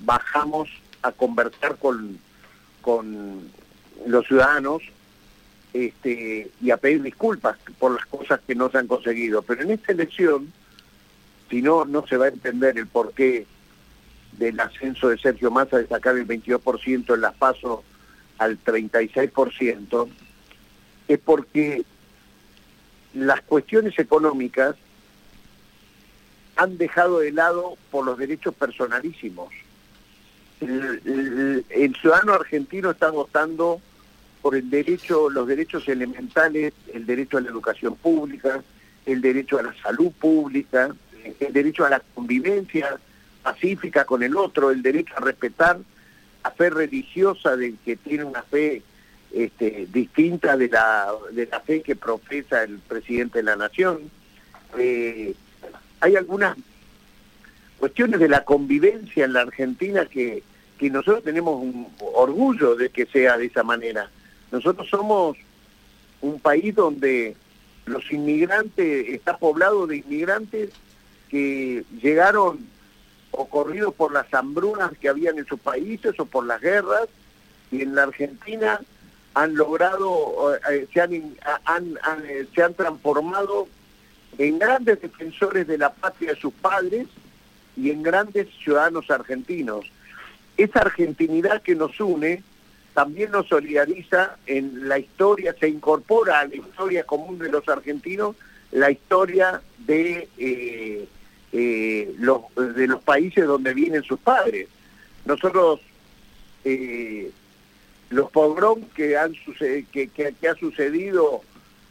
[0.00, 0.68] bajamos
[1.02, 2.18] a conversar con,
[2.80, 3.50] con
[4.06, 4.82] los ciudadanos
[5.72, 9.42] este, y a pedir disculpas por las cosas que no se han conseguido.
[9.42, 10.52] Pero en esta elección,
[11.50, 13.46] si no, no se va a entender el por qué
[14.38, 17.80] del ascenso de Sergio Massa de sacar el 22% en las pasos
[18.38, 20.08] al 36%,
[21.08, 21.84] es porque
[23.14, 24.76] las cuestiones económicas
[26.56, 29.52] han dejado de lado por los derechos personalísimos.
[30.60, 33.80] El, ciudadano argentino está votando
[34.42, 38.62] por el derecho, los derechos elementales, el derecho a la educación pública,
[39.06, 40.94] el derecho a la salud pública,
[41.40, 42.98] el derecho a la convivencia
[43.48, 45.78] pacífica con el otro, el derecho a respetar
[46.44, 48.82] la fe religiosa del que tiene una fe
[49.32, 54.10] este, distinta de la, de la fe que profesa el presidente de la nación.
[54.76, 55.34] Eh,
[56.00, 56.58] hay algunas
[57.78, 60.42] cuestiones de la convivencia en la Argentina que,
[60.78, 64.10] que nosotros tenemos un orgullo de que sea de esa manera.
[64.52, 65.38] Nosotros somos
[66.20, 67.34] un país donde
[67.86, 70.70] los inmigrantes, está poblado de inmigrantes
[71.30, 72.58] que llegaron
[73.30, 77.08] ocurrido por las hambrunas que habían en sus países o por las guerras,
[77.70, 78.80] y en la Argentina
[79.34, 83.68] han logrado, eh, eh, se, han, eh, se han transformado
[84.38, 87.06] en grandes defensores de la patria de sus padres
[87.76, 89.84] y en grandes ciudadanos argentinos.
[90.56, 92.42] Esa argentinidad que nos une
[92.94, 98.34] también nos solidariza en la historia, se incorpora a la historia común de los argentinos
[98.72, 100.28] la historia de
[101.52, 104.68] los, de los países donde vienen sus padres.
[105.24, 105.80] Nosotros,
[106.64, 107.30] eh,
[108.10, 109.34] los pogrom que, han
[109.92, 111.42] que, que, ha sucedido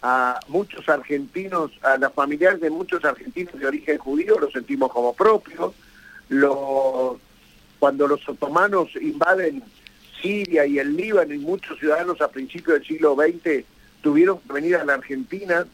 [0.01, 5.13] a muchos argentinos, a las familiares de muchos argentinos de origen judío, lo sentimos como
[5.13, 5.73] propios.
[6.29, 7.17] Los,
[7.79, 9.63] cuando los otomanos invaden
[10.21, 13.65] Siria y el Líbano y muchos ciudadanos a principios del siglo XX
[14.01, 15.65] tuvieron que venir a la Argentina,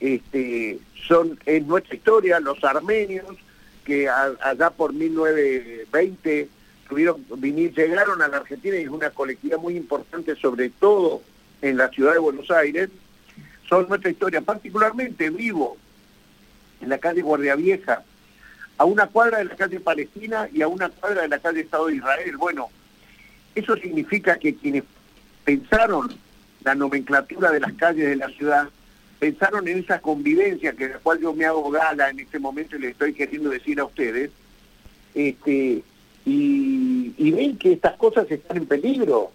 [0.00, 3.24] este, son en nuestra historia los armenios
[3.84, 6.48] que allá por 1920
[6.88, 11.22] tuvieron llegaron a la Argentina y es una colectividad muy importante, sobre todo
[11.62, 12.90] en la ciudad de Buenos Aires,
[13.68, 15.76] son nuestra historia, particularmente vivo
[16.80, 18.02] en la calle Guardia Vieja,
[18.78, 21.86] a una cuadra de la calle Palestina y a una cuadra de la calle Estado
[21.86, 22.36] de Israel.
[22.36, 22.68] Bueno,
[23.54, 24.84] eso significa que quienes
[25.44, 26.14] pensaron
[26.62, 28.68] la nomenclatura de las calles de la ciudad
[29.18, 32.76] pensaron en esa convivencia que de la cual yo me hago gala en este momento
[32.76, 34.30] y le estoy queriendo decir a ustedes,
[35.14, 35.82] este,
[36.24, 39.30] y, ven que estas cosas están en peligro.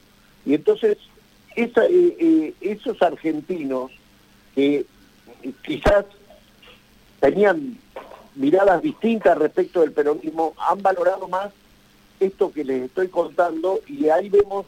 [0.45, 0.97] Y entonces
[1.55, 3.91] eh, eh, esos argentinos
[4.55, 4.85] que
[5.63, 6.05] quizás
[7.19, 7.77] tenían
[8.35, 11.51] miradas distintas respecto del peronismo, han valorado más
[12.19, 14.65] esto que les estoy contando y ahí vemos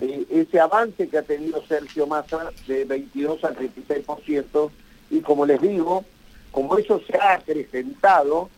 [0.00, 4.70] ese avance que ha tenido Sergio Massa de 22 al 36%,
[5.10, 6.04] y como les digo,
[6.50, 8.48] como eso se ha acrecentado,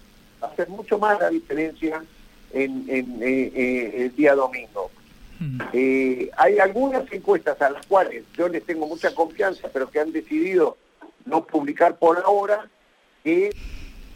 [0.42, 2.02] va a ser mucho más la diferencia
[2.52, 4.90] en, eh, eh, el día domingo.
[5.38, 5.60] Mm.
[5.72, 10.12] Eh, hay algunas encuestas a las cuales yo les tengo mucha confianza, pero que han
[10.12, 10.76] decidido
[11.24, 12.68] no publicar por ahora,
[13.24, 13.54] que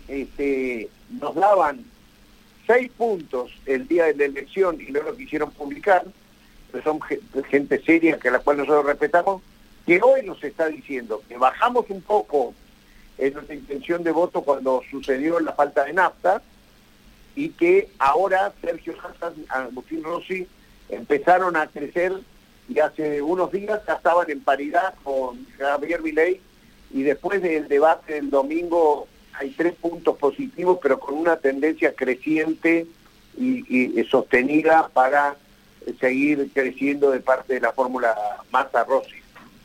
[0.09, 1.85] este, nos daban
[2.67, 6.05] seis puntos el día de la elección y no lo quisieron publicar,
[6.83, 9.43] son gente seria que la cual nosotros respetamos,
[9.87, 12.55] que hoy nos está diciendo que bajamos un poco
[13.19, 16.43] en nuestra intención de voto cuando sucedió la falta de nafta
[17.35, 20.47] y que ahora Sergio Hassan, Agustín Rossi
[20.89, 22.13] empezaron a crecer
[22.69, 26.41] y hace unos días ya estaban en paridad con Javier Milei
[26.91, 32.87] y después del debate del domingo hay tres puntos positivos pero con una tendencia creciente
[33.39, 35.37] y sostenida para
[36.01, 38.15] seguir creciendo de parte de la fórmula
[38.51, 39.17] Massa Rossi.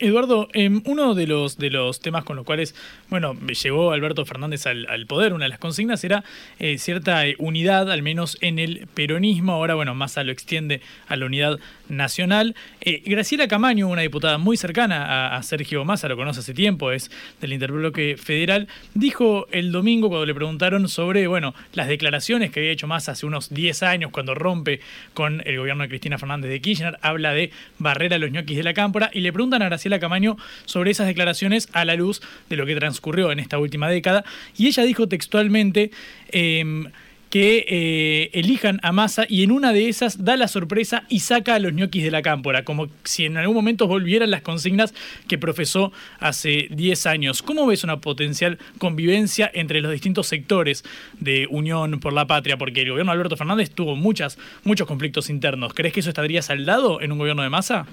[0.02, 2.74] Eduardo, em, uno de los, de los temas con los cuales,
[3.10, 6.24] bueno, llegó Alberto Fernández al, poder, una de las consignas era
[6.58, 9.54] eh, cierta unidad, al menos en el peronismo.
[9.54, 11.60] Ahora, bueno, Massa lo extiende a la unidad
[11.92, 12.56] nacional.
[12.80, 17.12] Eh, Graciela Camaño, una diputada muy cercana a, Sergio Massa, lo conoce hace tiempo, es
[17.42, 22.72] del Interbloque Federal, dijo el domingo cuando le preguntaron sobre, bueno, las declaraciones que había
[22.72, 24.80] hecho Massa hace unos 10 años cuando rompe
[25.14, 28.64] con el gobierno de Cristina Fernández de Kirchner, habla de barrera a los ñoquis de
[28.64, 32.56] la cámpora y le preguntan a Graciela Camaño sobre esas declaraciones a la luz de
[32.56, 34.24] lo que transcurrió en esta última década.
[34.58, 35.92] Y ella dijo textualmente
[36.32, 36.88] em,
[37.32, 41.56] que eh, elijan a Massa y en una de esas da la sorpresa y saca
[41.56, 44.94] a los ñoquis de la cámpora, como si en algún momento volvieran las consignas
[45.30, 47.42] que profesó hace 10 años.
[47.42, 50.84] ¿Cómo ves una potencial convivencia entre los distintos sectores
[51.20, 52.58] de Unión por la Patria?
[52.58, 55.74] Porque el gobierno de Alberto Fernández tuvo muchas, muchos conflictos internos.
[55.74, 57.86] ¿Crees que eso estaría saldado en un gobierno de Massa?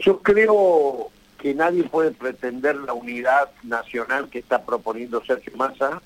[0.00, 6.02] Yo creo que nadie puede pretender la unidad nacional que está proponiendo Sergio Massa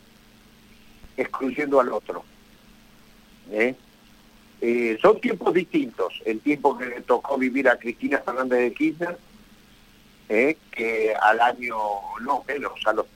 [1.16, 2.24] excluyendo al otro.
[3.50, 3.74] ¿eh?
[4.60, 6.20] Eh, son tiempos distintos.
[6.24, 9.18] El tiempo que le tocó vivir a Cristina Fernández de Kirchner,
[10.28, 10.56] ¿eh?
[10.70, 11.76] que al año,
[12.22, 13.06] no menos, a los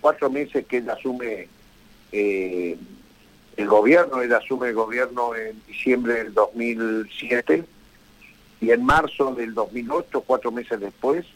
[0.00, 1.48] cuatro meses que él asume
[2.10, 7.64] el gobierno, él asume el gobierno en diciembre del 2007,
[8.60, 11.26] y en marzo del 2008, cuatro meses después,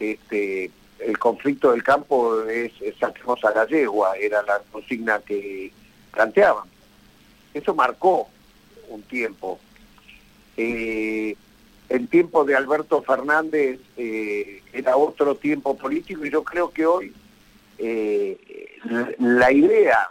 [0.00, 5.72] este, el conflicto del campo es, saquemos a la yegua, era la consigna que
[6.10, 6.68] planteaban.
[7.54, 8.28] Eso marcó
[8.88, 9.58] un tiempo.
[10.56, 11.36] Eh,
[11.88, 17.12] el tiempo de Alberto Fernández eh, era otro tiempo político y yo creo que hoy
[17.78, 18.76] eh,
[19.18, 20.10] la idea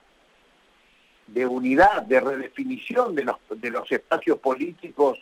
[1.27, 5.19] de unidad, de redefinición de los, de los espacios políticos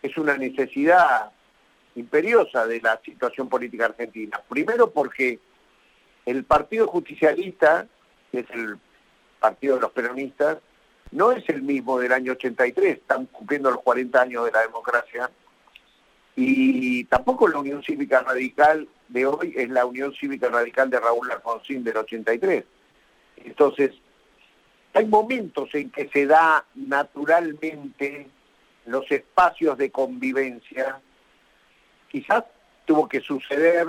[0.00, 1.30] es una necesidad
[1.98, 4.40] imperiosa de la situación política argentina.
[4.48, 5.38] Primero porque
[6.26, 7.86] el Partido Justicialista,
[8.30, 8.78] que es el
[9.40, 10.58] partido de los peronistas,
[11.10, 15.30] no es el mismo del año 83, están cumpliendo los 40 años de la democracia,
[16.40, 21.32] y tampoco la Unión Cívica Radical de hoy es la Unión Cívica Radical de Raúl
[21.32, 22.64] Alfonsín del 83.
[23.38, 23.90] Entonces,
[24.94, 28.28] hay momentos en que se da naturalmente
[28.86, 31.00] los espacios de convivencia,
[32.08, 32.44] quizás
[32.86, 33.88] tuvo que suceder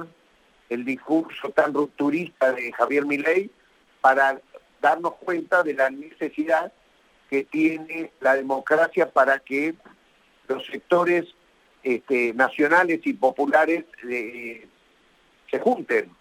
[0.69, 3.49] el discurso tan rupturista de Javier Milei
[4.01, 4.39] para
[4.81, 6.71] darnos cuenta de la necesidad
[7.29, 9.75] que tiene la democracia para que
[10.47, 11.25] los sectores
[11.83, 14.67] este, nacionales y populares eh,
[15.49, 16.11] se junten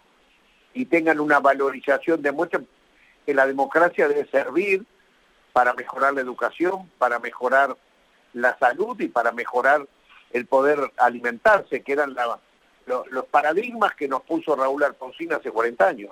[0.73, 2.67] y tengan una valorización, demuestren
[3.25, 4.85] que la democracia debe servir
[5.51, 7.75] para mejorar la educación, para mejorar
[8.33, 9.87] la salud y para mejorar
[10.31, 12.15] el poder alimentarse, que eran
[12.85, 16.11] los paradigmas que nos puso Raúl Alfonsín hace 40 años.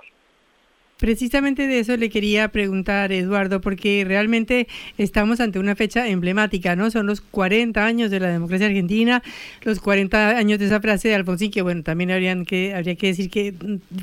[0.97, 6.89] Precisamente de eso le quería preguntar, Eduardo, porque realmente estamos ante una fecha emblemática, ¿no?
[6.89, 9.21] Son los 40 años de la democracia argentina,
[9.61, 13.07] los 40 años de esa frase de Alfonsín, que bueno, también habrían que, habría que
[13.07, 13.53] decir que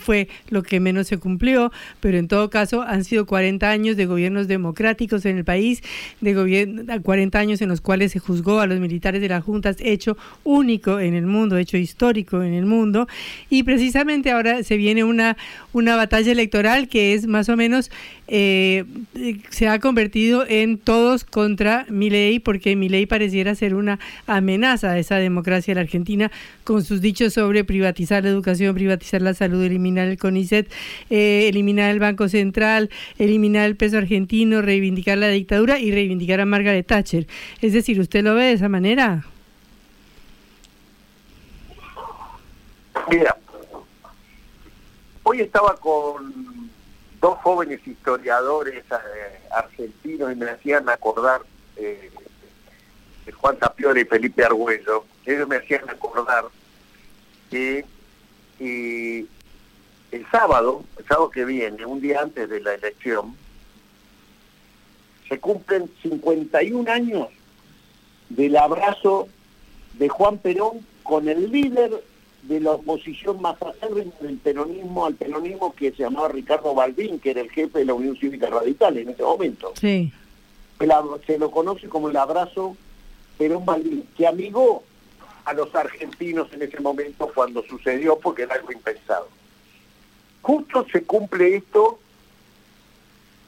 [0.01, 4.07] fue lo que menos se cumplió, pero en todo caso han sido 40 años de
[4.07, 5.83] gobiernos democráticos en el país,
[6.21, 9.79] de gobierno, 40 años en los cuales se juzgó a los militares de las juntas,
[9.81, 13.09] hecho único en el mundo, hecho histórico en el mundo,
[13.51, 15.37] y precisamente ahora se viene una,
[15.73, 17.91] una batalla electoral que es más o menos,
[18.29, 18.85] eh,
[19.51, 25.17] se ha convertido en todos contra Milei, porque Milei pareciera ser una amenaza a esa
[25.17, 26.31] democracia de la Argentina,
[26.65, 30.71] con sus dichos sobre privatizar la educación, privatizar la salud, eliminar el CONICET,
[31.11, 36.47] eh, eliminar el Banco Central, eliminar el peso argentino, reivindicar la dictadura y reivindicar a
[36.47, 37.27] Margaret Thatcher.
[37.61, 39.25] Es decir, ¿usted lo ve de esa manera?
[43.11, 43.37] Mira,
[45.25, 46.71] hoy estaba con
[47.25, 51.41] dos jóvenes historiadores eh, argentinos y me hacían acordar,
[51.75, 52.11] eh,
[53.35, 56.45] Juan Tapiola y Felipe Argüello, ellos me hacían acordar
[57.51, 57.87] que
[58.61, 59.25] eh,
[60.11, 63.35] el sábado, el sábado que viene, un día antes de la elección,
[65.27, 67.29] se cumplen 51 años
[68.29, 69.29] del abrazo
[69.95, 72.05] de Juan Perón con el líder
[72.49, 77.31] de la oposición más acérrima del peronismo al peronismo que se llamaba Ricardo Balbín, que
[77.31, 79.73] era el jefe de la Unión Cívica Radical en ese momento.
[79.81, 80.13] Sí.
[81.27, 82.77] se lo conoce como el abrazo
[83.39, 84.83] Perón Balbín, que amigó
[85.47, 89.29] a los argentinos en ese momento cuando sucedió porque era algo impensado.
[90.43, 91.99] Justo se cumple esto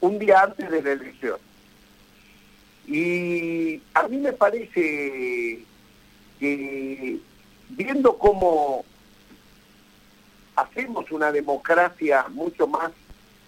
[0.01, 1.37] un día antes de la elección.
[2.87, 5.59] Y a mí me parece
[6.39, 7.19] que
[7.69, 8.85] viendo cómo
[10.55, 12.91] hacemos una democracia mucho más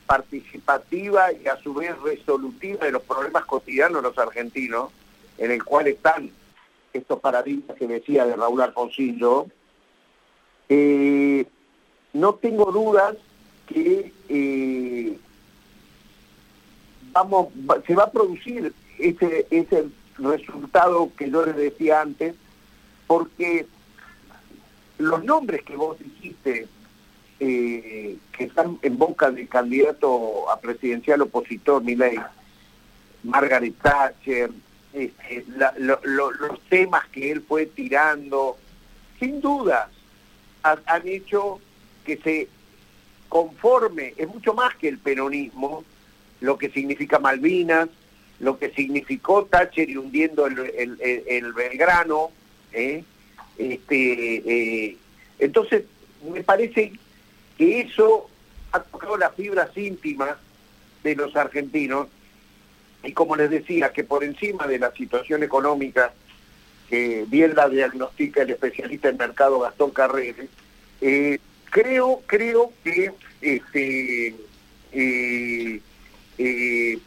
[0.05, 4.91] participativa y a su vez resolutiva de los problemas cotidianos de los argentinos,
[5.38, 6.32] en el cual están
[6.93, 9.47] estos paradigmas que decía de Raúl Alfonsillo,
[10.67, 11.45] eh,
[12.13, 13.15] no tengo dudas
[13.67, 15.17] que eh,
[17.11, 17.49] vamos,
[17.86, 19.86] se va a producir ese, ese
[20.17, 22.36] resultado que yo les decía antes,
[23.07, 23.67] porque
[24.99, 26.67] los nombres que vos dijiste
[27.39, 32.19] eh, que están en boca del candidato a presidencial opositor, Milei,
[33.23, 34.51] Margaret Thatcher,
[34.93, 35.45] este,
[36.03, 38.57] los temas que él fue tirando,
[39.19, 39.89] sin duda
[40.63, 41.59] han, hecho
[42.05, 42.47] que se
[43.29, 45.83] conforme, es mucho más que el peronismo,
[46.41, 47.87] lo que significa Malvinas,
[48.39, 52.31] lo que significó Thatcher y hundiendo el, Belgrano.
[52.73, 53.03] ¿eh?
[53.60, 54.97] Este, eh,
[55.38, 55.84] entonces,
[56.34, 56.93] me parece
[57.57, 58.28] que eso
[58.72, 60.38] ha tocado las fibras íntimas
[61.03, 62.07] de los argentinos
[63.03, 66.14] y como les decía, que por encima de la situación económica
[66.89, 70.47] que bien la diagnostica el especialista en mercado Gastón Carrere,
[71.01, 71.38] eh,
[71.70, 74.36] creo, creo que este,
[74.91, 75.82] eh,
[76.38, 76.99] eh,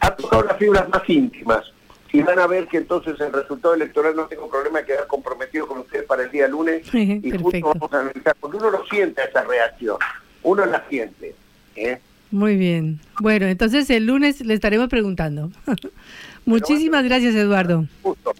[0.00, 1.73] ha tocado las fibras más íntimas
[2.14, 5.66] y van a ver que entonces el resultado electoral no tengo problema de quedar comprometido
[5.66, 9.20] con ustedes para el día lunes y justo vamos a analizar, porque uno lo siente
[9.28, 9.96] esa reacción,
[10.44, 11.34] uno la siente.
[11.74, 11.98] ¿eh?
[12.30, 13.00] Muy bien.
[13.18, 15.50] Bueno, entonces el lunes le estaremos preguntando.
[16.44, 17.84] Muchísimas gracias, Eduardo.
[18.02, 18.32] Justo.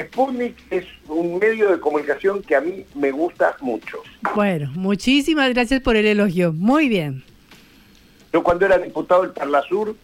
[0.00, 3.98] Sputnik es un medio de comunicación que a mí me gusta mucho.
[4.34, 6.52] Bueno, muchísimas gracias por el elogio.
[6.52, 7.22] Muy bien.
[8.32, 9.94] Yo cuando era diputado del Parla Sur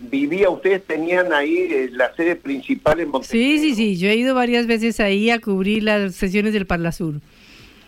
[0.00, 3.58] vivía, ustedes tenían ahí eh, la sede principal en Montevideo.
[3.58, 6.92] Sí, sí, sí, yo he ido varias veces ahí a cubrir las sesiones del Parla
[6.92, 7.14] Sur.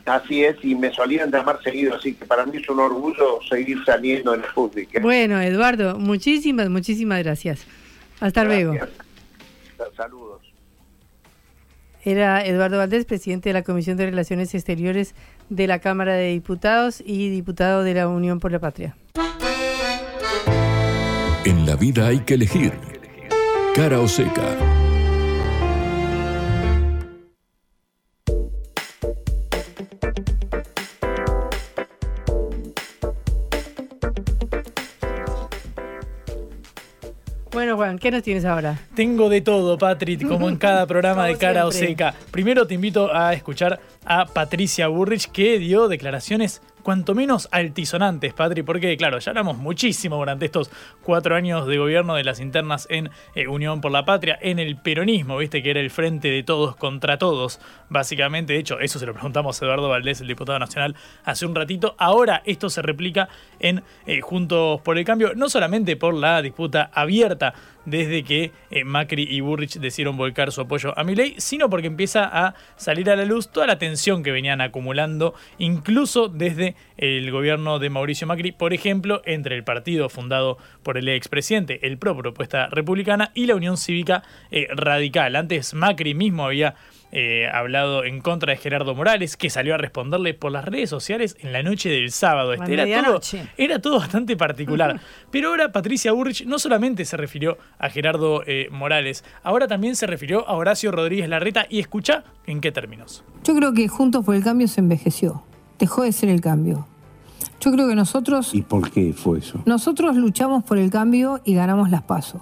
[0.07, 3.79] Así es, y me solían llamar seguido, así que para mí es un orgullo seguir
[3.85, 4.87] saliendo en el fútbol.
[5.03, 7.67] Bueno, Eduardo, muchísimas, muchísimas gracias.
[8.19, 8.75] Hasta luego.
[9.97, 10.41] Saludos.
[12.03, 15.15] Era Eduardo Valdés, presidente de la Comisión de Relaciones Exteriores
[15.51, 18.97] de la Cámara de Diputados y diputado de la Unión por la Patria.
[21.51, 22.73] En la vida hay que elegir.
[23.75, 24.57] Cara o seca.
[37.51, 38.79] Bueno, Juan, ¿qué nos tienes ahora?
[38.95, 42.15] Tengo de todo, Patrick, como en cada programa de Cara o Seca.
[42.31, 48.63] Primero te invito a escuchar a Patricia Burrich, que dio declaraciones cuanto menos altisonantes, Patri,
[48.63, 50.71] porque claro, ya hablamos muchísimo durante estos
[51.03, 54.77] cuatro años de gobierno de las internas en eh, Unión por la Patria, en el
[54.77, 59.07] peronismo, viste que era el frente de todos contra todos, básicamente, de hecho, eso se
[59.07, 63.29] lo preguntamos a Eduardo Valdés, el diputado nacional, hace un ratito, ahora esto se replica
[63.59, 67.55] en eh, Juntos por el Cambio, no solamente por la disputa abierta
[67.85, 72.25] desde que eh, Macri y Burrich decidieron volcar su apoyo a Milei, sino porque empieza
[72.25, 77.79] a salir a la luz toda la tensión que venían acumulando, incluso desde el gobierno
[77.79, 82.69] de Mauricio Macri, por ejemplo, entre el partido fundado por el expresidente, el Pro Propuesta
[82.69, 85.37] Republicana, y la Unión Cívica eh, Radical.
[85.37, 86.75] Antes Macri mismo había
[87.13, 91.37] eh, hablado en contra de Gerardo Morales, que salió a responderle por las redes sociales
[91.41, 92.53] en la noche del sábado.
[92.53, 93.21] Este, era, todo,
[93.57, 95.01] era todo bastante particular.
[95.31, 100.07] Pero ahora Patricia Burrich no solamente se refirió a Gerardo eh, Morales, ahora también se
[100.07, 103.25] refirió a Horacio Rodríguez Larreta y escucha en qué términos.
[103.45, 105.43] Yo creo que Juntos por el Cambio se envejeció,
[105.79, 106.87] dejó de ser el cambio.
[107.61, 108.55] Yo creo que nosotros...
[108.55, 109.61] ¿Y por qué fue eso?
[109.67, 112.41] Nosotros luchamos por el cambio y ganamos las pasos.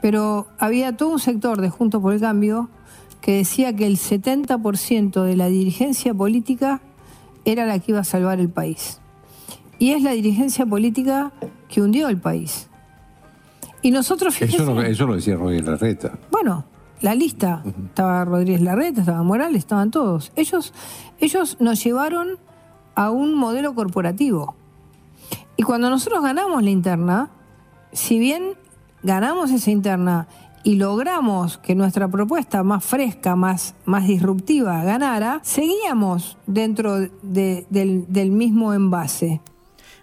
[0.00, 2.70] Pero había todo un sector de Juntos por el Cambio
[3.20, 6.80] que decía que el 70% de la dirigencia política
[7.44, 9.00] era la que iba a salvar el país.
[9.78, 11.32] Y es la dirigencia política
[11.68, 12.68] que hundió el país.
[13.82, 14.40] Y nosotros...
[14.42, 16.18] eso, lo decía Rodríguez Larreta.
[16.30, 16.64] Bueno,
[17.00, 20.32] la lista, estaba Rodríguez Larreta, estaba Morales, estaban todos.
[20.36, 20.74] Ellos,
[21.18, 22.38] ellos nos llevaron
[22.94, 24.54] a un modelo corporativo.
[25.56, 27.30] Y cuando nosotros ganamos la interna,
[27.92, 28.54] si bien
[29.02, 30.28] ganamos esa interna
[30.62, 38.30] y logramos que nuestra propuesta más fresca, más, más disruptiva ganara, seguíamos dentro del, del
[38.30, 39.40] mismo envase.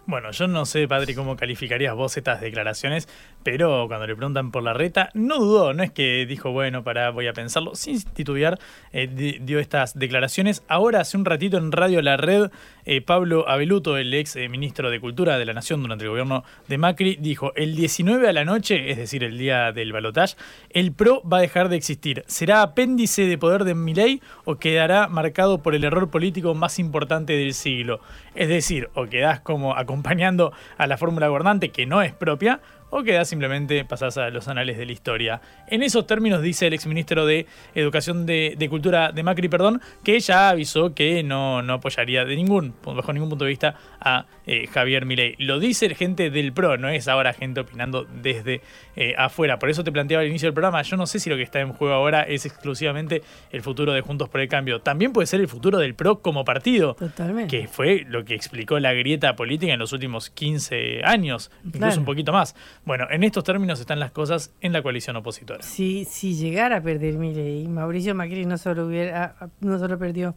[0.08, 3.10] Bueno, yo no sé, Padre, cómo calificarías vos estas declaraciones,
[3.48, 7.12] pero cuando le preguntan por la reta, no dudó, no es que dijo, bueno, para
[7.12, 8.60] voy a pensarlo, sin titubear,
[8.92, 10.66] eh, di- dio estas declaraciones.
[10.68, 12.52] Ahora, hace un ratito en Radio La Red,
[12.84, 16.44] eh, Pablo Abeluto, el ex eh, ministro de Cultura de la Nación durante el gobierno
[16.68, 20.36] de Macri, dijo, el 19 a la noche, es decir, el día del balotaje,
[20.72, 22.26] el PRO va a dejar de existir.
[22.28, 27.32] ¿Será apéndice de poder de Milei o quedará marcado por el error político más importante
[27.32, 28.02] del siglo?
[28.36, 32.60] Es decir, o quedás como acompañando a la fórmula gobernante, que no es propia,
[32.90, 35.42] o quedás simplemente pasás a los anales de la historia.
[35.68, 40.20] En esos términos dice el exministro de Educación de, de Cultura de Macri, perdón, que
[40.20, 44.68] ya avisó que no, no apoyaría de ningún, bajo ningún punto de vista a eh,
[44.68, 45.36] Javier Milei.
[45.40, 48.62] Lo dice gente del PRO, no es ahora gente opinando desde
[48.96, 49.60] eh, afuera.
[49.60, 51.60] Por eso te planteaba al inicio del programa, yo no sé si lo que está
[51.60, 53.22] en juego ahora es exclusivamente
[53.52, 54.80] el futuro de Juntos por el Cambio.
[54.82, 56.96] También puede ser el futuro del PRO como partido.
[56.96, 57.60] Totalmente.
[57.60, 62.00] Que fue lo que explicó la grieta política en los últimos 15 años, incluso Claro.
[62.00, 62.56] un poquito más.
[62.88, 65.62] Bueno, en estos términos están las cosas en la coalición opositora.
[65.62, 70.36] Si, si llegara a perder Milei, Mauricio Macri no solo hubiera, no solo perdió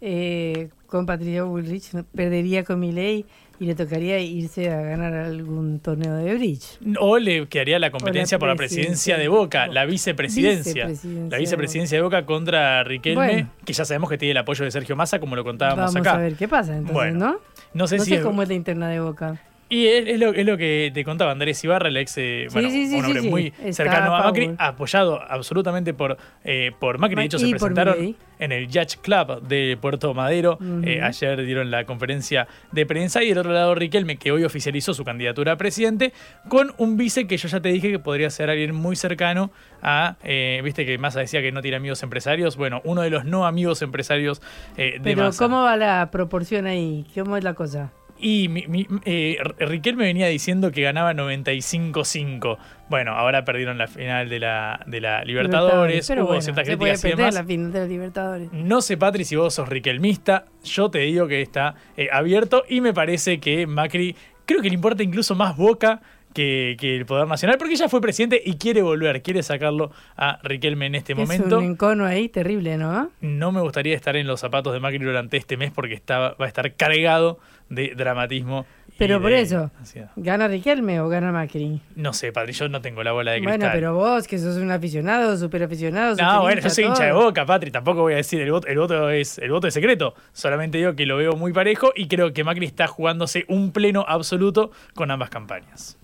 [0.00, 3.26] eh, con Patricia Bullrich, perdería con Milei
[3.58, 6.78] y le tocaría irse a ganar algún torneo de bridge.
[6.98, 10.86] O le quedaría la competencia por la presidencia de Boca, la vicepresidencia.
[10.86, 13.50] Vicepresidencia La de vicepresidencia de Boca contra Riquelme, Bueno.
[13.66, 16.16] que ya sabemos que tiene el apoyo de Sergio Massa, como lo contábamos Vamos acá.
[16.16, 17.36] a ver qué pasa entonces, Bueno, ¿no?
[17.74, 19.38] No sé no si sé es- cómo es la interna de Boca.
[19.70, 22.52] Y es, es lo, es lo que te contaba Andrés Ibarra, el ex, eh, Sí,
[22.52, 27.14] bueno, sí, sí, un hombre muy cercano a Macri, apoyado absolutamente por, eh, por Macri.
[27.16, 30.54] De hecho, se presentaron en el Yacht Club de Puerto Madero.
[30.60, 30.82] Ujú.
[30.84, 33.22] Eh, ayer dieron la conferencia de prensa.
[33.22, 36.12] Y del otro lado, Riquelme, que hoy oficializó su candidatura a presidente,
[36.48, 39.52] con un vice que yo ya te dije que podría ser alguien muy cercano
[39.82, 40.16] a.
[40.24, 42.56] eh, Viste que Massa decía que no tiene amigos empresarios.
[42.56, 44.42] Bueno, uno de los no amigos empresarios
[44.76, 45.44] eh, de Pero Massa.
[45.44, 47.06] ¿cómo va la proporción ahí?
[47.14, 47.92] ¿Cómo es la cosa?
[48.20, 52.58] Y mi- mi- eh, R- Riquelme venía diciendo que ganaba 95-5.
[52.88, 56.92] Bueno, ahora perdieron la final de la, de la Libertadores, hubo bueno, ciertas se puede
[56.92, 57.34] críticas y perder demás.
[57.34, 58.52] la final de la Libertadores.
[58.52, 60.44] No sé, Patri, si vos sos riquelmista.
[60.64, 64.74] Yo te digo que está eh, abierto y me parece que Macri, creo que le
[64.74, 66.00] importa incluso más Boca
[66.32, 70.38] que, que el Poder Nacional, porque ya fue presidente y quiere volver, quiere sacarlo a
[70.42, 71.58] Riquelme en este Es momento.
[71.58, 73.10] un encono ahí terrible, ¿no?
[73.20, 76.44] No me gustaría estar en los zapatos de Macri durante este mes porque está, va
[76.44, 78.66] a estar cargado de dramatismo.
[78.98, 80.10] Pero por eso, ansiedad.
[80.16, 81.80] ¿gana Riquelme o gana Macri?
[81.96, 83.58] No sé, padre, yo no tengo la bola de cristal.
[83.58, 86.16] Bueno, pero vos, que sos un aficionado, súper aficionado.
[86.16, 88.78] No, bueno, yo soy hincha de boca, Patri, tampoco voy a decir el voto, el
[88.78, 90.14] voto es el voto es secreto.
[90.32, 94.04] Solamente digo que lo veo muy parejo y creo que Macri está jugándose un pleno
[94.06, 95.96] absoluto con ambas campañas.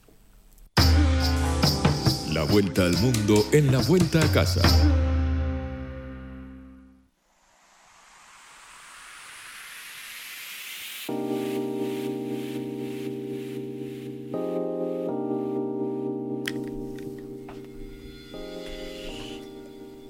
[2.37, 4.61] La vuelta al mundo en la vuelta a casa.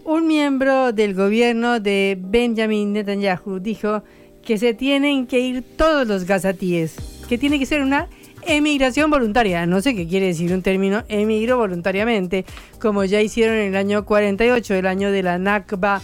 [0.05, 4.03] Un miembro del gobierno de Benjamin Netanyahu dijo
[4.43, 6.97] que se tienen que ir todos los gazatíes,
[7.29, 8.09] que tiene que ser una
[8.47, 9.67] emigración voluntaria.
[9.67, 12.45] No sé qué quiere decir un término emigro voluntariamente,
[12.81, 16.01] como ya hicieron en el año 48, el año de la Nakba,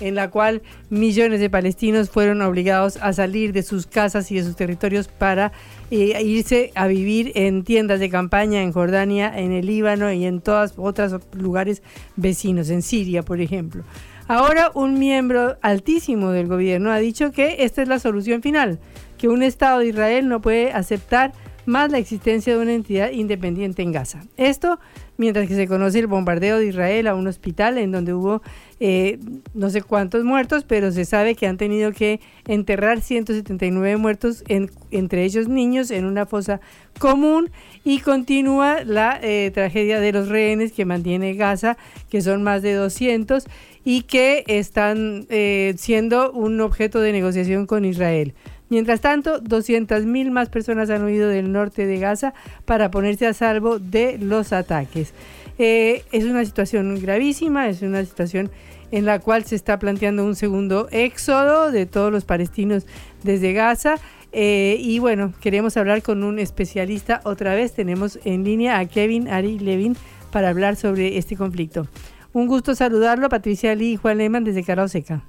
[0.00, 4.42] en la cual millones de palestinos fueron obligados a salir de sus casas y de
[4.42, 5.52] sus territorios para
[5.90, 10.40] eh, irse a vivir en tiendas de campaña en Jordania, en el Líbano y en
[10.40, 11.82] todos otros lugares
[12.16, 13.84] vecinos, en Siria, por ejemplo.
[14.26, 18.78] Ahora un miembro altísimo del gobierno ha dicho que esta es la solución final,
[19.18, 21.32] que un Estado de Israel no puede aceptar
[21.66, 24.22] más la existencia de una entidad independiente en Gaza.
[24.36, 24.78] Esto
[25.16, 28.42] mientras que se conoce el bombardeo de Israel a un hospital en donde hubo
[28.80, 29.20] eh,
[29.54, 34.70] no sé cuántos muertos, pero se sabe que han tenido que enterrar 179 muertos, en-
[34.90, 36.60] entre ellos niños, en una fosa
[36.98, 37.50] común
[37.84, 41.76] y continúa la eh, tragedia de los rehenes que mantiene Gaza,
[42.10, 43.44] que son más de 200
[43.84, 48.34] y que están eh, siendo un objeto de negociación con Israel.
[48.74, 53.78] Mientras tanto, 200.000 más personas han huido del norte de Gaza para ponerse a salvo
[53.78, 55.12] de los ataques.
[55.60, 58.50] Eh, es una situación gravísima, es una situación
[58.90, 62.84] en la cual se está planteando un segundo éxodo de todos los palestinos
[63.22, 63.94] desde Gaza.
[64.32, 67.74] Eh, y bueno, queremos hablar con un especialista otra vez.
[67.74, 69.96] Tenemos en línea a Kevin Ari Levin
[70.32, 71.86] para hablar sobre este conflicto.
[72.32, 75.22] Un gusto saludarlo, Patricia Lee y Juan Lehmann desde Carao Seca.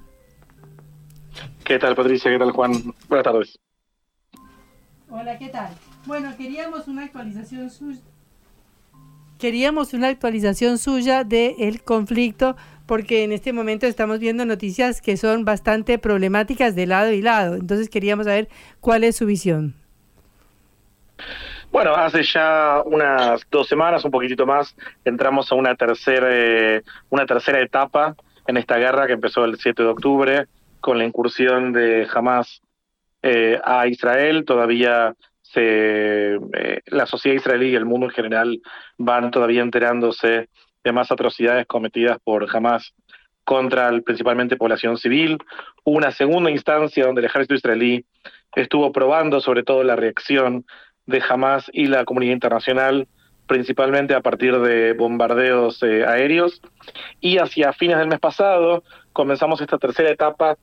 [1.66, 2.30] ¿Qué tal, Patricia?
[2.30, 2.70] ¿Qué tal, Juan?
[3.08, 3.58] Buenas tardes.
[5.10, 5.70] Hola, ¿qué tal?
[6.04, 8.00] Bueno, queríamos una actualización suya.
[9.40, 12.56] Queríamos una actualización suya del conflicto
[12.86, 17.56] porque en este momento estamos viendo noticias que son bastante problemáticas de lado y lado.
[17.56, 18.48] Entonces queríamos saber
[18.78, 19.74] cuál es su visión.
[21.72, 27.26] Bueno, hace ya unas dos semanas, un poquitito más, entramos a una tercera, eh, una
[27.26, 28.14] tercera etapa
[28.46, 30.46] en esta guerra que empezó el 7 de octubre
[30.86, 32.62] con la incursión de Hamas
[33.20, 34.44] eh, a Israel.
[34.44, 35.16] Todavía
[35.56, 36.38] eh,
[36.86, 38.60] la sociedad israelí y el mundo en general
[38.96, 40.48] van todavía enterándose
[40.84, 42.94] de más atrocidades cometidas por Hamas
[43.42, 45.38] contra el, principalmente población civil.
[45.82, 48.06] Una segunda instancia donde el ejército israelí
[48.54, 50.66] estuvo probando sobre todo la reacción
[51.06, 53.08] de Hamas y la comunidad internacional,
[53.48, 56.62] principalmente a partir de bombardeos eh, aéreos.
[57.20, 60.56] Y hacia fines del mes pasado comenzamos esta tercera etapa,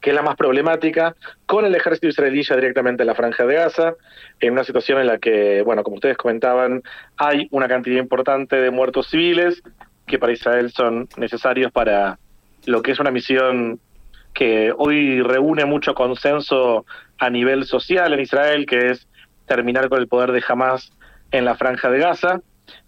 [0.00, 1.14] que es la más problemática,
[1.46, 3.94] con el ejército israelí ya directamente en la franja de Gaza,
[4.40, 6.82] en una situación en la que, bueno, como ustedes comentaban,
[7.16, 9.62] hay una cantidad importante de muertos civiles
[10.06, 12.18] que para Israel son necesarios para
[12.66, 13.80] lo que es una misión
[14.32, 16.84] que hoy reúne mucho consenso
[17.18, 19.06] a nivel social en Israel, que es
[19.46, 20.92] terminar con el poder de Hamas
[21.30, 22.40] en la franja de Gaza,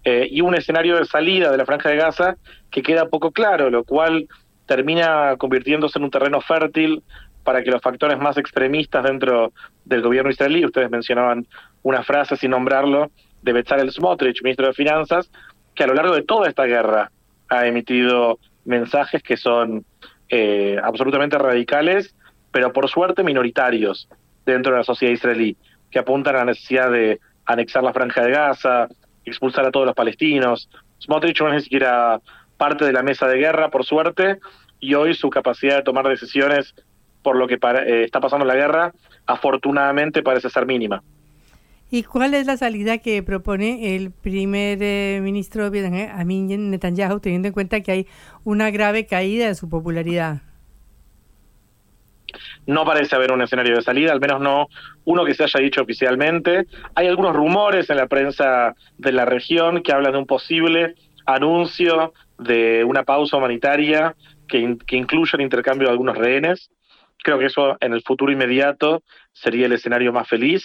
[0.04, 2.36] eh, y un escenario de salida de la franja de Gaza
[2.70, 4.26] que queda poco claro, lo cual
[4.66, 7.02] termina convirtiéndose en un terreno fértil
[7.44, 9.52] para que los factores más extremistas dentro
[9.84, 11.46] del gobierno israelí, ustedes mencionaban
[11.82, 13.10] una frase sin nombrarlo,
[13.42, 15.30] de Bezalel Smotrich, ministro de Finanzas,
[15.74, 17.12] que a lo largo de toda esta guerra
[17.48, 19.84] ha emitido mensajes que son
[20.28, 22.14] eh, absolutamente radicales,
[22.50, 24.08] pero por suerte minoritarios
[24.44, 25.56] dentro de la sociedad israelí
[25.90, 28.88] que apuntan a la necesidad de anexar la franja de Gaza,
[29.24, 30.68] expulsar a todos los palestinos.
[31.00, 32.20] Smotrich no es ni siquiera
[32.56, 34.38] parte de la mesa de guerra, por suerte,
[34.80, 36.74] y hoy su capacidad de tomar decisiones
[37.22, 38.92] por lo que eh, está pasando en la guerra,
[39.26, 41.02] afortunadamente parece ser mínima.
[41.90, 47.54] ¿Y cuál es la salida que propone el primer eh, ministro Amin Netanyahu, teniendo en
[47.54, 48.06] cuenta que hay
[48.42, 50.42] una grave caída de su popularidad?
[52.66, 54.66] No parece haber un escenario de salida, al menos no
[55.04, 56.66] uno que se haya dicho oficialmente.
[56.96, 60.96] Hay algunos rumores en la prensa de la región que hablan de un posible
[61.26, 64.14] anuncio de una pausa humanitaria
[64.48, 66.70] que, que incluya el intercambio de algunos rehenes.
[67.22, 69.02] Creo que eso en el futuro inmediato
[69.32, 70.64] sería el escenario más feliz.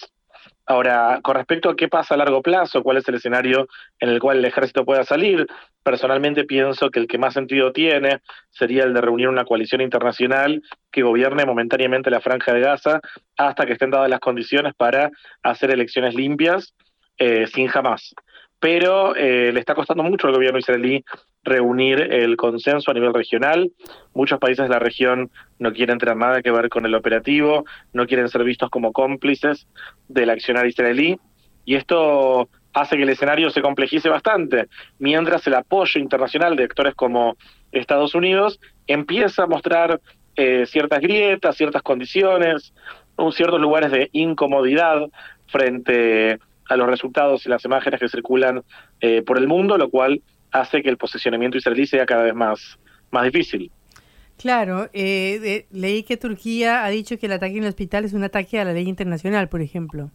[0.66, 3.68] Ahora, con respecto a qué pasa a largo plazo, cuál es el escenario
[4.00, 5.48] en el cual el ejército pueda salir,
[5.84, 8.20] personalmente pienso que el que más sentido tiene
[8.52, 13.02] sería el de reunir una coalición internacional que gobierne momentáneamente la franja de Gaza
[13.38, 15.10] hasta que estén dadas las condiciones para
[15.44, 16.74] hacer elecciones limpias
[17.18, 18.14] eh, sin jamás
[18.62, 21.04] pero eh, le está costando mucho al gobierno israelí
[21.44, 23.72] reunir el consenso a nivel regional.
[24.14, 28.06] Muchos países de la región no quieren tener nada que ver con el operativo, no
[28.06, 29.68] quieren ser vistos como cómplices
[30.08, 31.18] del accionar israelí,
[31.66, 34.68] y esto hace que el escenario se complejice bastante,
[35.00, 37.38] mientras el apoyo internacional de actores como
[37.72, 40.00] Estados Unidos empieza a mostrar
[40.36, 42.74] eh, ciertas grietas, ciertas condiciones,
[43.32, 45.08] ciertos lugares de incomodidad
[45.48, 46.40] frente a
[46.78, 48.64] los resultados y las imágenes que circulan
[49.00, 52.80] eh, por el mundo, lo cual hace que el posicionamiento israelí sea cada vez más,
[53.12, 53.72] más difícil.
[54.38, 58.24] Claro, eh, leí que Turquía ha dicho que el ataque en el hospital es un
[58.24, 60.10] ataque a la ley internacional, por ejemplo.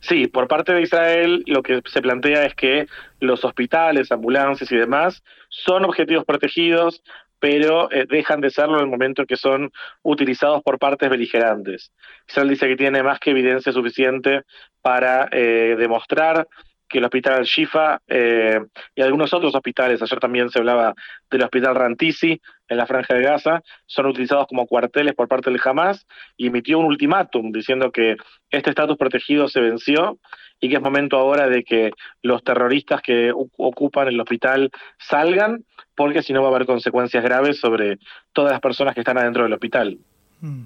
[0.00, 2.86] Sí, por parte de Israel lo que se plantea es que
[3.20, 7.02] los hospitales, ambulancias y demás son objetivos protegidos,
[7.42, 9.72] pero eh, dejan de serlo en el momento en que son
[10.02, 11.90] utilizados por partes beligerantes.
[12.28, 14.42] Israel dice que tiene más que evidencia suficiente
[14.80, 16.46] para eh, demostrar
[16.92, 18.60] que el hospital Shifa eh,
[18.94, 20.94] y algunos otros hospitales, ayer también se hablaba
[21.30, 25.60] del hospital Rantisi en la franja de Gaza, son utilizados como cuarteles por parte del
[25.64, 28.16] Hamas y emitió un ultimátum diciendo que
[28.50, 30.18] este estatus protegido se venció
[30.60, 31.90] y que es momento ahora de que
[32.22, 35.64] los terroristas que ocupan el hospital salgan
[35.96, 37.98] porque si no va a haber consecuencias graves sobre
[38.32, 39.98] todas las personas que están adentro del hospital.
[40.40, 40.64] Mm.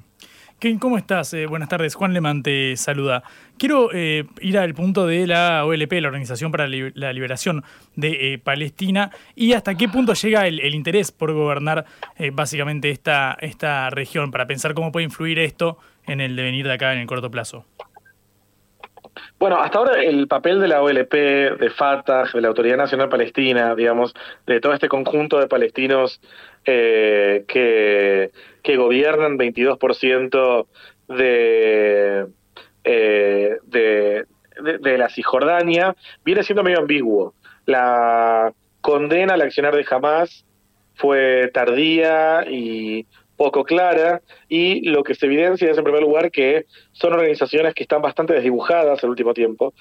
[0.81, 1.33] ¿Cómo estás?
[1.35, 1.95] Eh, buenas tardes.
[1.95, 3.23] Juan Leman te saluda.
[3.59, 7.63] Quiero eh, ir al punto de la OLP, la Organización para la Liberación
[7.95, 11.85] de eh, Palestina, y hasta qué punto llega el, interés por gobernar
[12.33, 16.93] básicamente esta, esta región, para pensar cómo puede influir esto en el devenir de acá
[16.93, 17.65] en el corto plazo.
[19.39, 23.75] Bueno, hasta ahora el papel de la OLP, de Fatah, de la Autoridad Nacional Palestina,
[23.75, 24.15] digamos,
[24.47, 26.21] de todo este conjunto de palestinos
[26.67, 30.67] eh, que, que gobiernan 22%
[31.09, 32.27] de,
[32.85, 34.27] eh, de,
[34.61, 35.95] de, de, la Cisjordania,
[36.25, 37.35] viene siendo medio ambiguo.
[37.67, 40.45] La condena al accionar de Hamas
[40.95, 43.07] fue tardía y
[43.37, 47.83] poco clara y lo que se evidencia es en primer lugar que son organizaciones que
[47.83, 49.75] están bastante desdibujadas el último tiempo.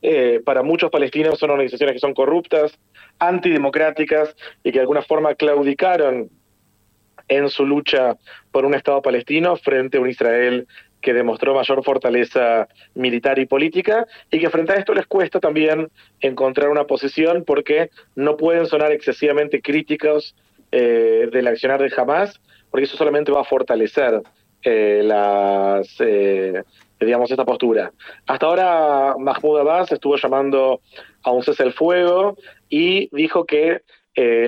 [0.00, 2.78] Eh, para muchos palestinos son organizaciones que son corruptas,
[3.18, 6.30] antidemocráticas y que de alguna forma claudicaron
[7.26, 8.16] en su lucha
[8.52, 10.66] por un Estado palestino frente a un Israel
[11.00, 15.88] que demostró mayor fortaleza militar y política y que frente a esto les cuesta también
[16.20, 20.34] encontrar una posición porque no pueden sonar excesivamente críticos
[20.72, 22.40] eh, del accionar de Hamas,
[22.70, 24.20] porque eso solamente va a fortalecer
[24.62, 26.62] eh, las, eh,
[27.00, 27.92] digamos, esta postura.
[28.26, 30.80] Hasta ahora Mahmoud Abbas estuvo llamando
[31.22, 32.36] a un cese el fuego
[32.68, 33.82] y dijo que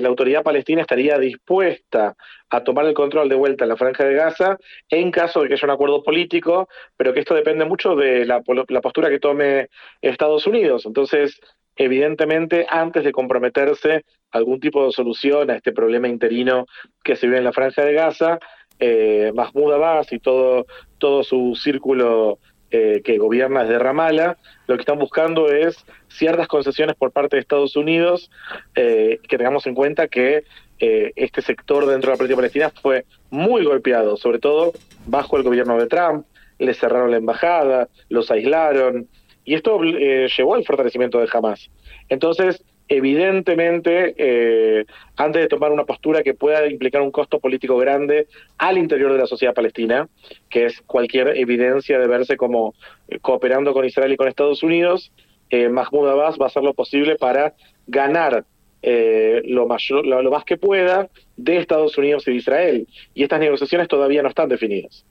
[0.01, 2.15] la autoridad palestina estaría dispuesta
[2.49, 4.57] a tomar el control de vuelta en la franja de Gaza
[4.89, 8.41] en caso de que haya un acuerdo político, pero que esto depende mucho de la,
[8.67, 9.69] la postura que tome
[10.01, 10.85] Estados Unidos.
[10.85, 11.39] Entonces,
[11.77, 16.65] evidentemente, antes de comprometerse a algún tipo de solución a este problema interino
[17.01, 18.39] que se vive en la franja de Gaza,
[18.81, 20.65] eh, Mahmoud Abbas y todo,
[20.97, 22.39] todo su círculo
[22.71, 27.41] eh, que gobierna desde Ramallah, lo que están buscando es ciertas concesiones por parte de
[27.41, 28.29] Estados Unidos,
[28.75, 30.43] eh, que tengamos en cuenta que
[30.79, 34.73] eh, este sector dentro de la política palestina fue muy golpeado, sobre todo
[35.05, 36.25] bajo el gobierno de Trump,
[36.59, 39.07] le cerraron la embajada, los aislaron,
[39.43, 41.69] y esto eh, llevó al fortalecimiento de Hamas.
[42.09, 42.63] Entonces,
[42.95, 44.85] evidentemente, eh,
[45.15, 48.27] antes de tomar una postura que pueda implicar un costo político grande
[48.57, 50.07] al interior de la sociedad palestina,
[50.49, 52.75] que es cualquier evidencia de verse como
[53.21, 55.11] cooperando con Israel y con Estados Unidos,
[55.51, 57.53] Mahmoud Abbas va a hacer lo posible para
[57.87, 58.45] ganar
[58.83, 62.87] eh, lo, mayor, lo, más que pueda de Estados Unidos y de Israel.
[63.13, 65.05] Y estas negociaciones todavía no están definidas.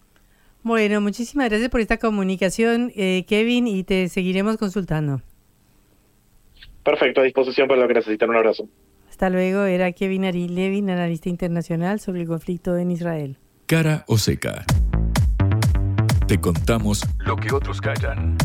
[0.62, 5.22] Bueno, muchísimas gracias por esta comunicación, eh, Kevin, y te seguiremos consultando.
[6.91, 8.30] Perfecto, a disposición para lo que necesitan.
[8.30, 8.68] Un abrazo.
[9.09, 13.36] Hasta luego, era Kevin Ari Levin, analista internacional sobre el conflicto en Israel.
[13.66, 14.64] Cara o seca.
[16.26, 18.36] Te contamos lo que otros callan.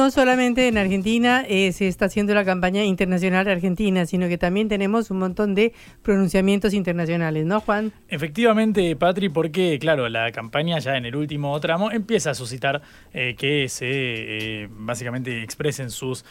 [0.00, 4.66] No solamente en Argentina eh, se está haciendo la campaña internacional Argentina, sino que también
[4.66, 7.92] tenemos un montón de pronunciamientos internacionales, ¿no, Juan?
[8.08, 12.80] Efectivamente, Patri, porque, claro, la campaña ya en el último tramo empieza a suscitar
[13.12, 16.24] eh, que se eh, básicamente expresen sus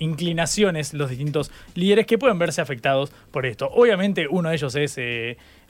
[0.00, 3.70] inclinaciones los distintos líderes que pueden verse afectados por esto.
[3.72, 4.98] Obviamente, uno de ellos es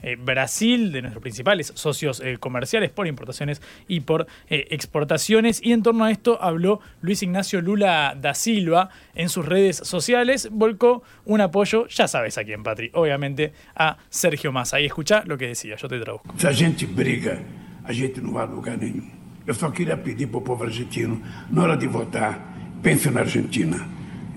[0.05, 5.59] eh, Brasil, de nuestros principales socios eh, comerciales por importaciones y por eh, exportaciones.
[5.63, 10.49] Y en torno a esto habló Luis Ignacio Lula da Silva en sus redes sociales,
[10.51, 14.79] volcó un apoyo, ya sabes a quién, Patri, obviamente a Sergio Massa.
[14.79, 16.31] Y escucha lo que decía, yo te traduzco.
[16.37, 17.39] Si a gente briga,
[17.83, 19.25] a gente no va a lugar nenhum.
[19.47, 22.39] Eu só queria pedir para o povo argentino, na hora de votar,
[22.81, 23.87] pense na Argentina.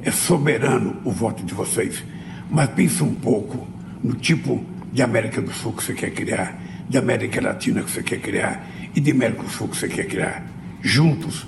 [0.03, 2.05] É soberano o voto de vocês,
[2.51, 3.66] mas pense um pouco
[4.03, 6.59] no tipo de América do Sul que você quer criar,
[6.89, 10.45] de América Latina que você quer criar e de Mercosul que você quer criar.
[10.80, 11.47] Juntos,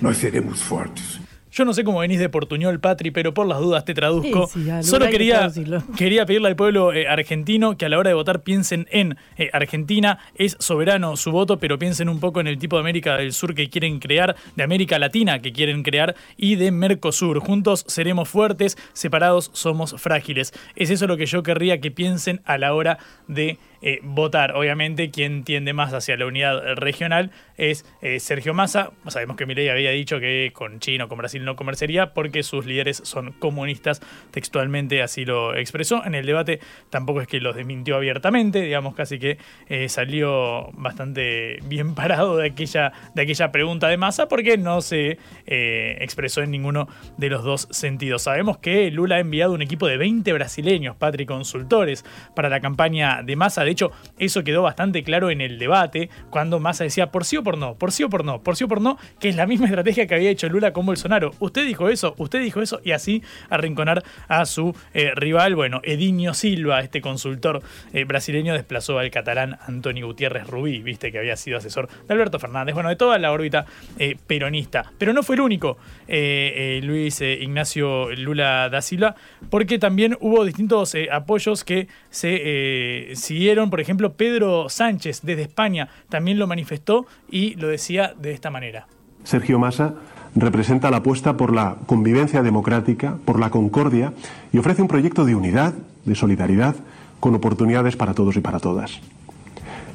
[0.00, 1.25] nós seremos fortes.
[1.56, 4.46] Yo no sé cómo venís de Portuñol, Patri, pero por las dudas te traduzco.
[4.82, 5.50] Solo quería,
[5.96, 9.48] quería pedirle al pueblo eh, argentino que a la hora de votar piensen en eh,
[9.54, 10.18] Argentina.
[10.34, 13.54] Es soberano su voto, pero piensen un poco en el tipo de América del Sur
[13.54, 17.38] que quieren crear, de América Latina que quieren crear y de Mercosur.
[17.40, 20.52] Juntos seremos fuertes, separados somos frágiles.
[20.74, 22.98] Es eso lo que yo querría que piensen a la hora
[23.28, 24.56] de eh, votar.
[24.56, 28.90] Obviamente, quien tiende más hacia la unidad regional es eh, Sergio Massa.
[29.06, 32.66] Sabemos que Milei había dicho que con China o con Brasil no comerciaría porque sus
[32.66, 36.04] líderes son comunistas, textualmente así lo expresó.
[36.04, 36.58] En el debate
[36.90, 42.48] tampoco es que los desmintió abiertamente, digamos casi que eh, salió bastante bien parado de
[42.48, 45.16] aquella, de aquella pregunta de Massa porque no se
[45.46, 48.22] expresó en ninguno de los dos sentidos.
[48.22, 53.22] Sabemos que Lula ha enviado un equipo de 20 brasileños, Patri, consultores, para la campaña
[53.22, 53.62] de Massa.
[53.76, 57.58] Hecho, eso quedó bastante claro en el debate, cuando Massa decía por sí o por
[57.58, 59.66] no, por sí o por no, por sí o por no, que es la misma
[59.66, 61.32] estrategia que había hecho Lula con Bolsonaro.
[61.38, 65.54] Usted dijo eso, usted dijo eso, y así arrinconar a su eh, rival.
[65.54, 67.62] Bueno, Edinho Silva, este consultor
[67.92, 72.38] eh, brasileño, desplazó al catalán Antonio Gutiérrez Rubí, viste que había sido asesor de Alberto
[72.38, 73.66] Fernández, bueno, de toda la órbita
[73.98, 74.92] eh, peronista.
[74.98, 79.16] Pero no fue el único, Luis Ignacio Lula da Silva,
[79.50, 86.38] porque también hubo distintos apoyos que se siguieron por ejemplo, Pedro Sánchez desde España también
[86.38, 88.86] lo manifestó y lo decía de esta manera.
[89.24, 89.94] Sergio Massa
[90.34, 94.12] representa la apuesta por la convivencia democrática, por la concordia
[94.52, 96.76] y ofrece un proyecto de unidad, de solidaridad,
[97.20, 99.00] con oportunidades para todos y para todas.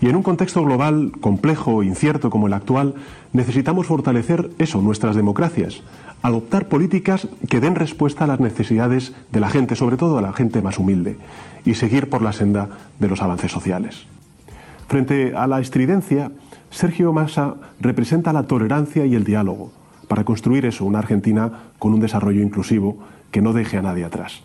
[0.01, 2.95] Y en un contexto global complejo e incierto como el actual,
[3.33, 5.83] necesitamos fortalecer eso, nuestras democracias,
[6.21, 10.33] adoptar políticas que den respuesta a las necesidades de la gente, sobre todo a la
[10.33, 11.17] gente más humilde,
[11.65, 12.69] y seguir por la senda
[12.99, 14.05] de los avances sociales.
[14.87, 16.31] Frente a la estridencia,
[16.69, 19.71] Sergio Massa representa la tolerancia y el diálogo
[20.11, 22.97] para construir eso, una Argentina con un desarrollo inclusivo
[23.31, 24.41] que no deje a nadie atrás.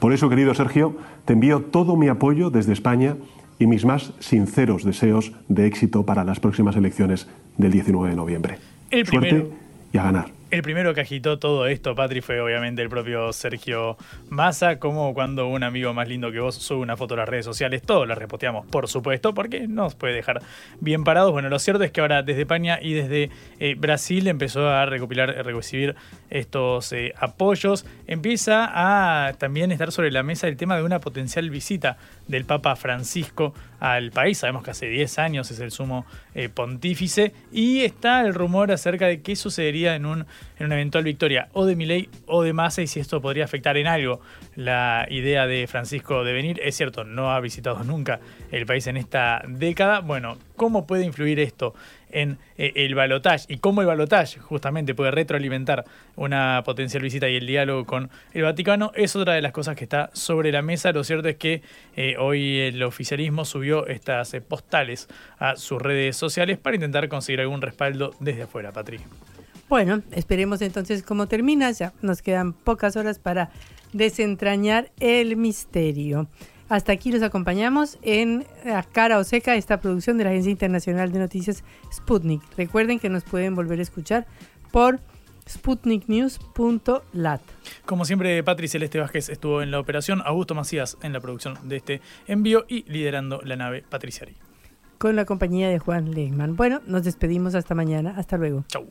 [0.00, 0.96] Por eso, querido Sergio,
[1.26, 3.14] te envío todo mi apoyo desde España
[3.60, 8.58] y mis más sinceros deseos de éxito para las próximas elecciones del 19 de noviembre.
[8.90, 9.46] El Suerte
[9.92, 10.39] y a ganar.
[10.50, 13.96] El primero que agitó todo esto, Patri, fue obviamente el propio Sergio
[14.30, 17.44] Massa, como cuando un amigo más lindo que vos sube una foto a las redes
[17.44, 20.42] sociales, todos la reposteamos, por supuesto, porque nos puede dejar
[20.80, 21.30] bien parados.
[21.30, 23.30] Bueno, lo cierto es que ahora desde España y desde
[23.60, 25.94] eh, Brasil empezó a recopilar, a recibir
[26.30, 27.86] estos eh, apoyos.
[28.08, 31.96] Empieza a también estar sobre la mesa el tema de una potencial visita
[32.26, 34.38] del Papa Francisco al país.
[34.38, 39.06] Sabemos que hace 10 años es el sumo eh, pontífice y está el rumor acerca
[39.06, 40.26] de qué sucedería en, un,
[40.60, 43.78] en una eventual victoria o de Milei o de Massa y si esto podría afectar
[43.78, 44.20] en algo
[44.54, 46.60] la idea de Francisco de venir.
[46.62, 48.20] Es cierto, no ha visitado nunca
[48.52, 50.00] el país en esta década.
[50.00, 51.74] Bueno, ¿cómo puede influir esto
[52.10, 55.84] en eh, el balotaje y cómo el balotaje justamente puede retroalimentar
[56.16, 59.84] una potencial visita y el diálogo con el Vaticano es otra de las cosas que
[59.84, 60.92] está sobre la mesa.
[60.92, 61.62] Lo cierto es que
[61.96, 65.08] eh, hoy el oficialismo subió estas eh, postales
[65.38, 69.00] a sus redes sociales para intentar conseguir algún respaldo desde afuera, Patrick.
[69.70, 71.70] Bueno, esperemos entonces cómo termina.
[71.70, 73.52] Ya nos quedan pocas horas para
[73.92, 76.26] desentrañar el misterio.
[76.68, 81.12] Hasta aquí los acompañamos en A Cara o Seca, esta producción de la Agencia Internacional
[81.12, 81.62] de Noticias
[81.92, 82.42] Sputnik.
[82.56, 84.26] Recuerden que nos pueden volver a escuchar
[84.72, 84.98] por
[85.48, 87.40] sputniknews.lat.
[87.86, 91.76] Como siempre, Patri Celeste Vázquez estuvo en la operación, Augusto Macías en la producción de
[91.76, 94.36] este envío y liderando la nave Patriciari.
[94.98, 96.56] Con la compañía de Juan Lehmann.
[96.56, 98.14] Bueno, nos despedimos hasta mañana.
[98.16, 98.64] Hasta luego.
[98.66, 98.90] Chau.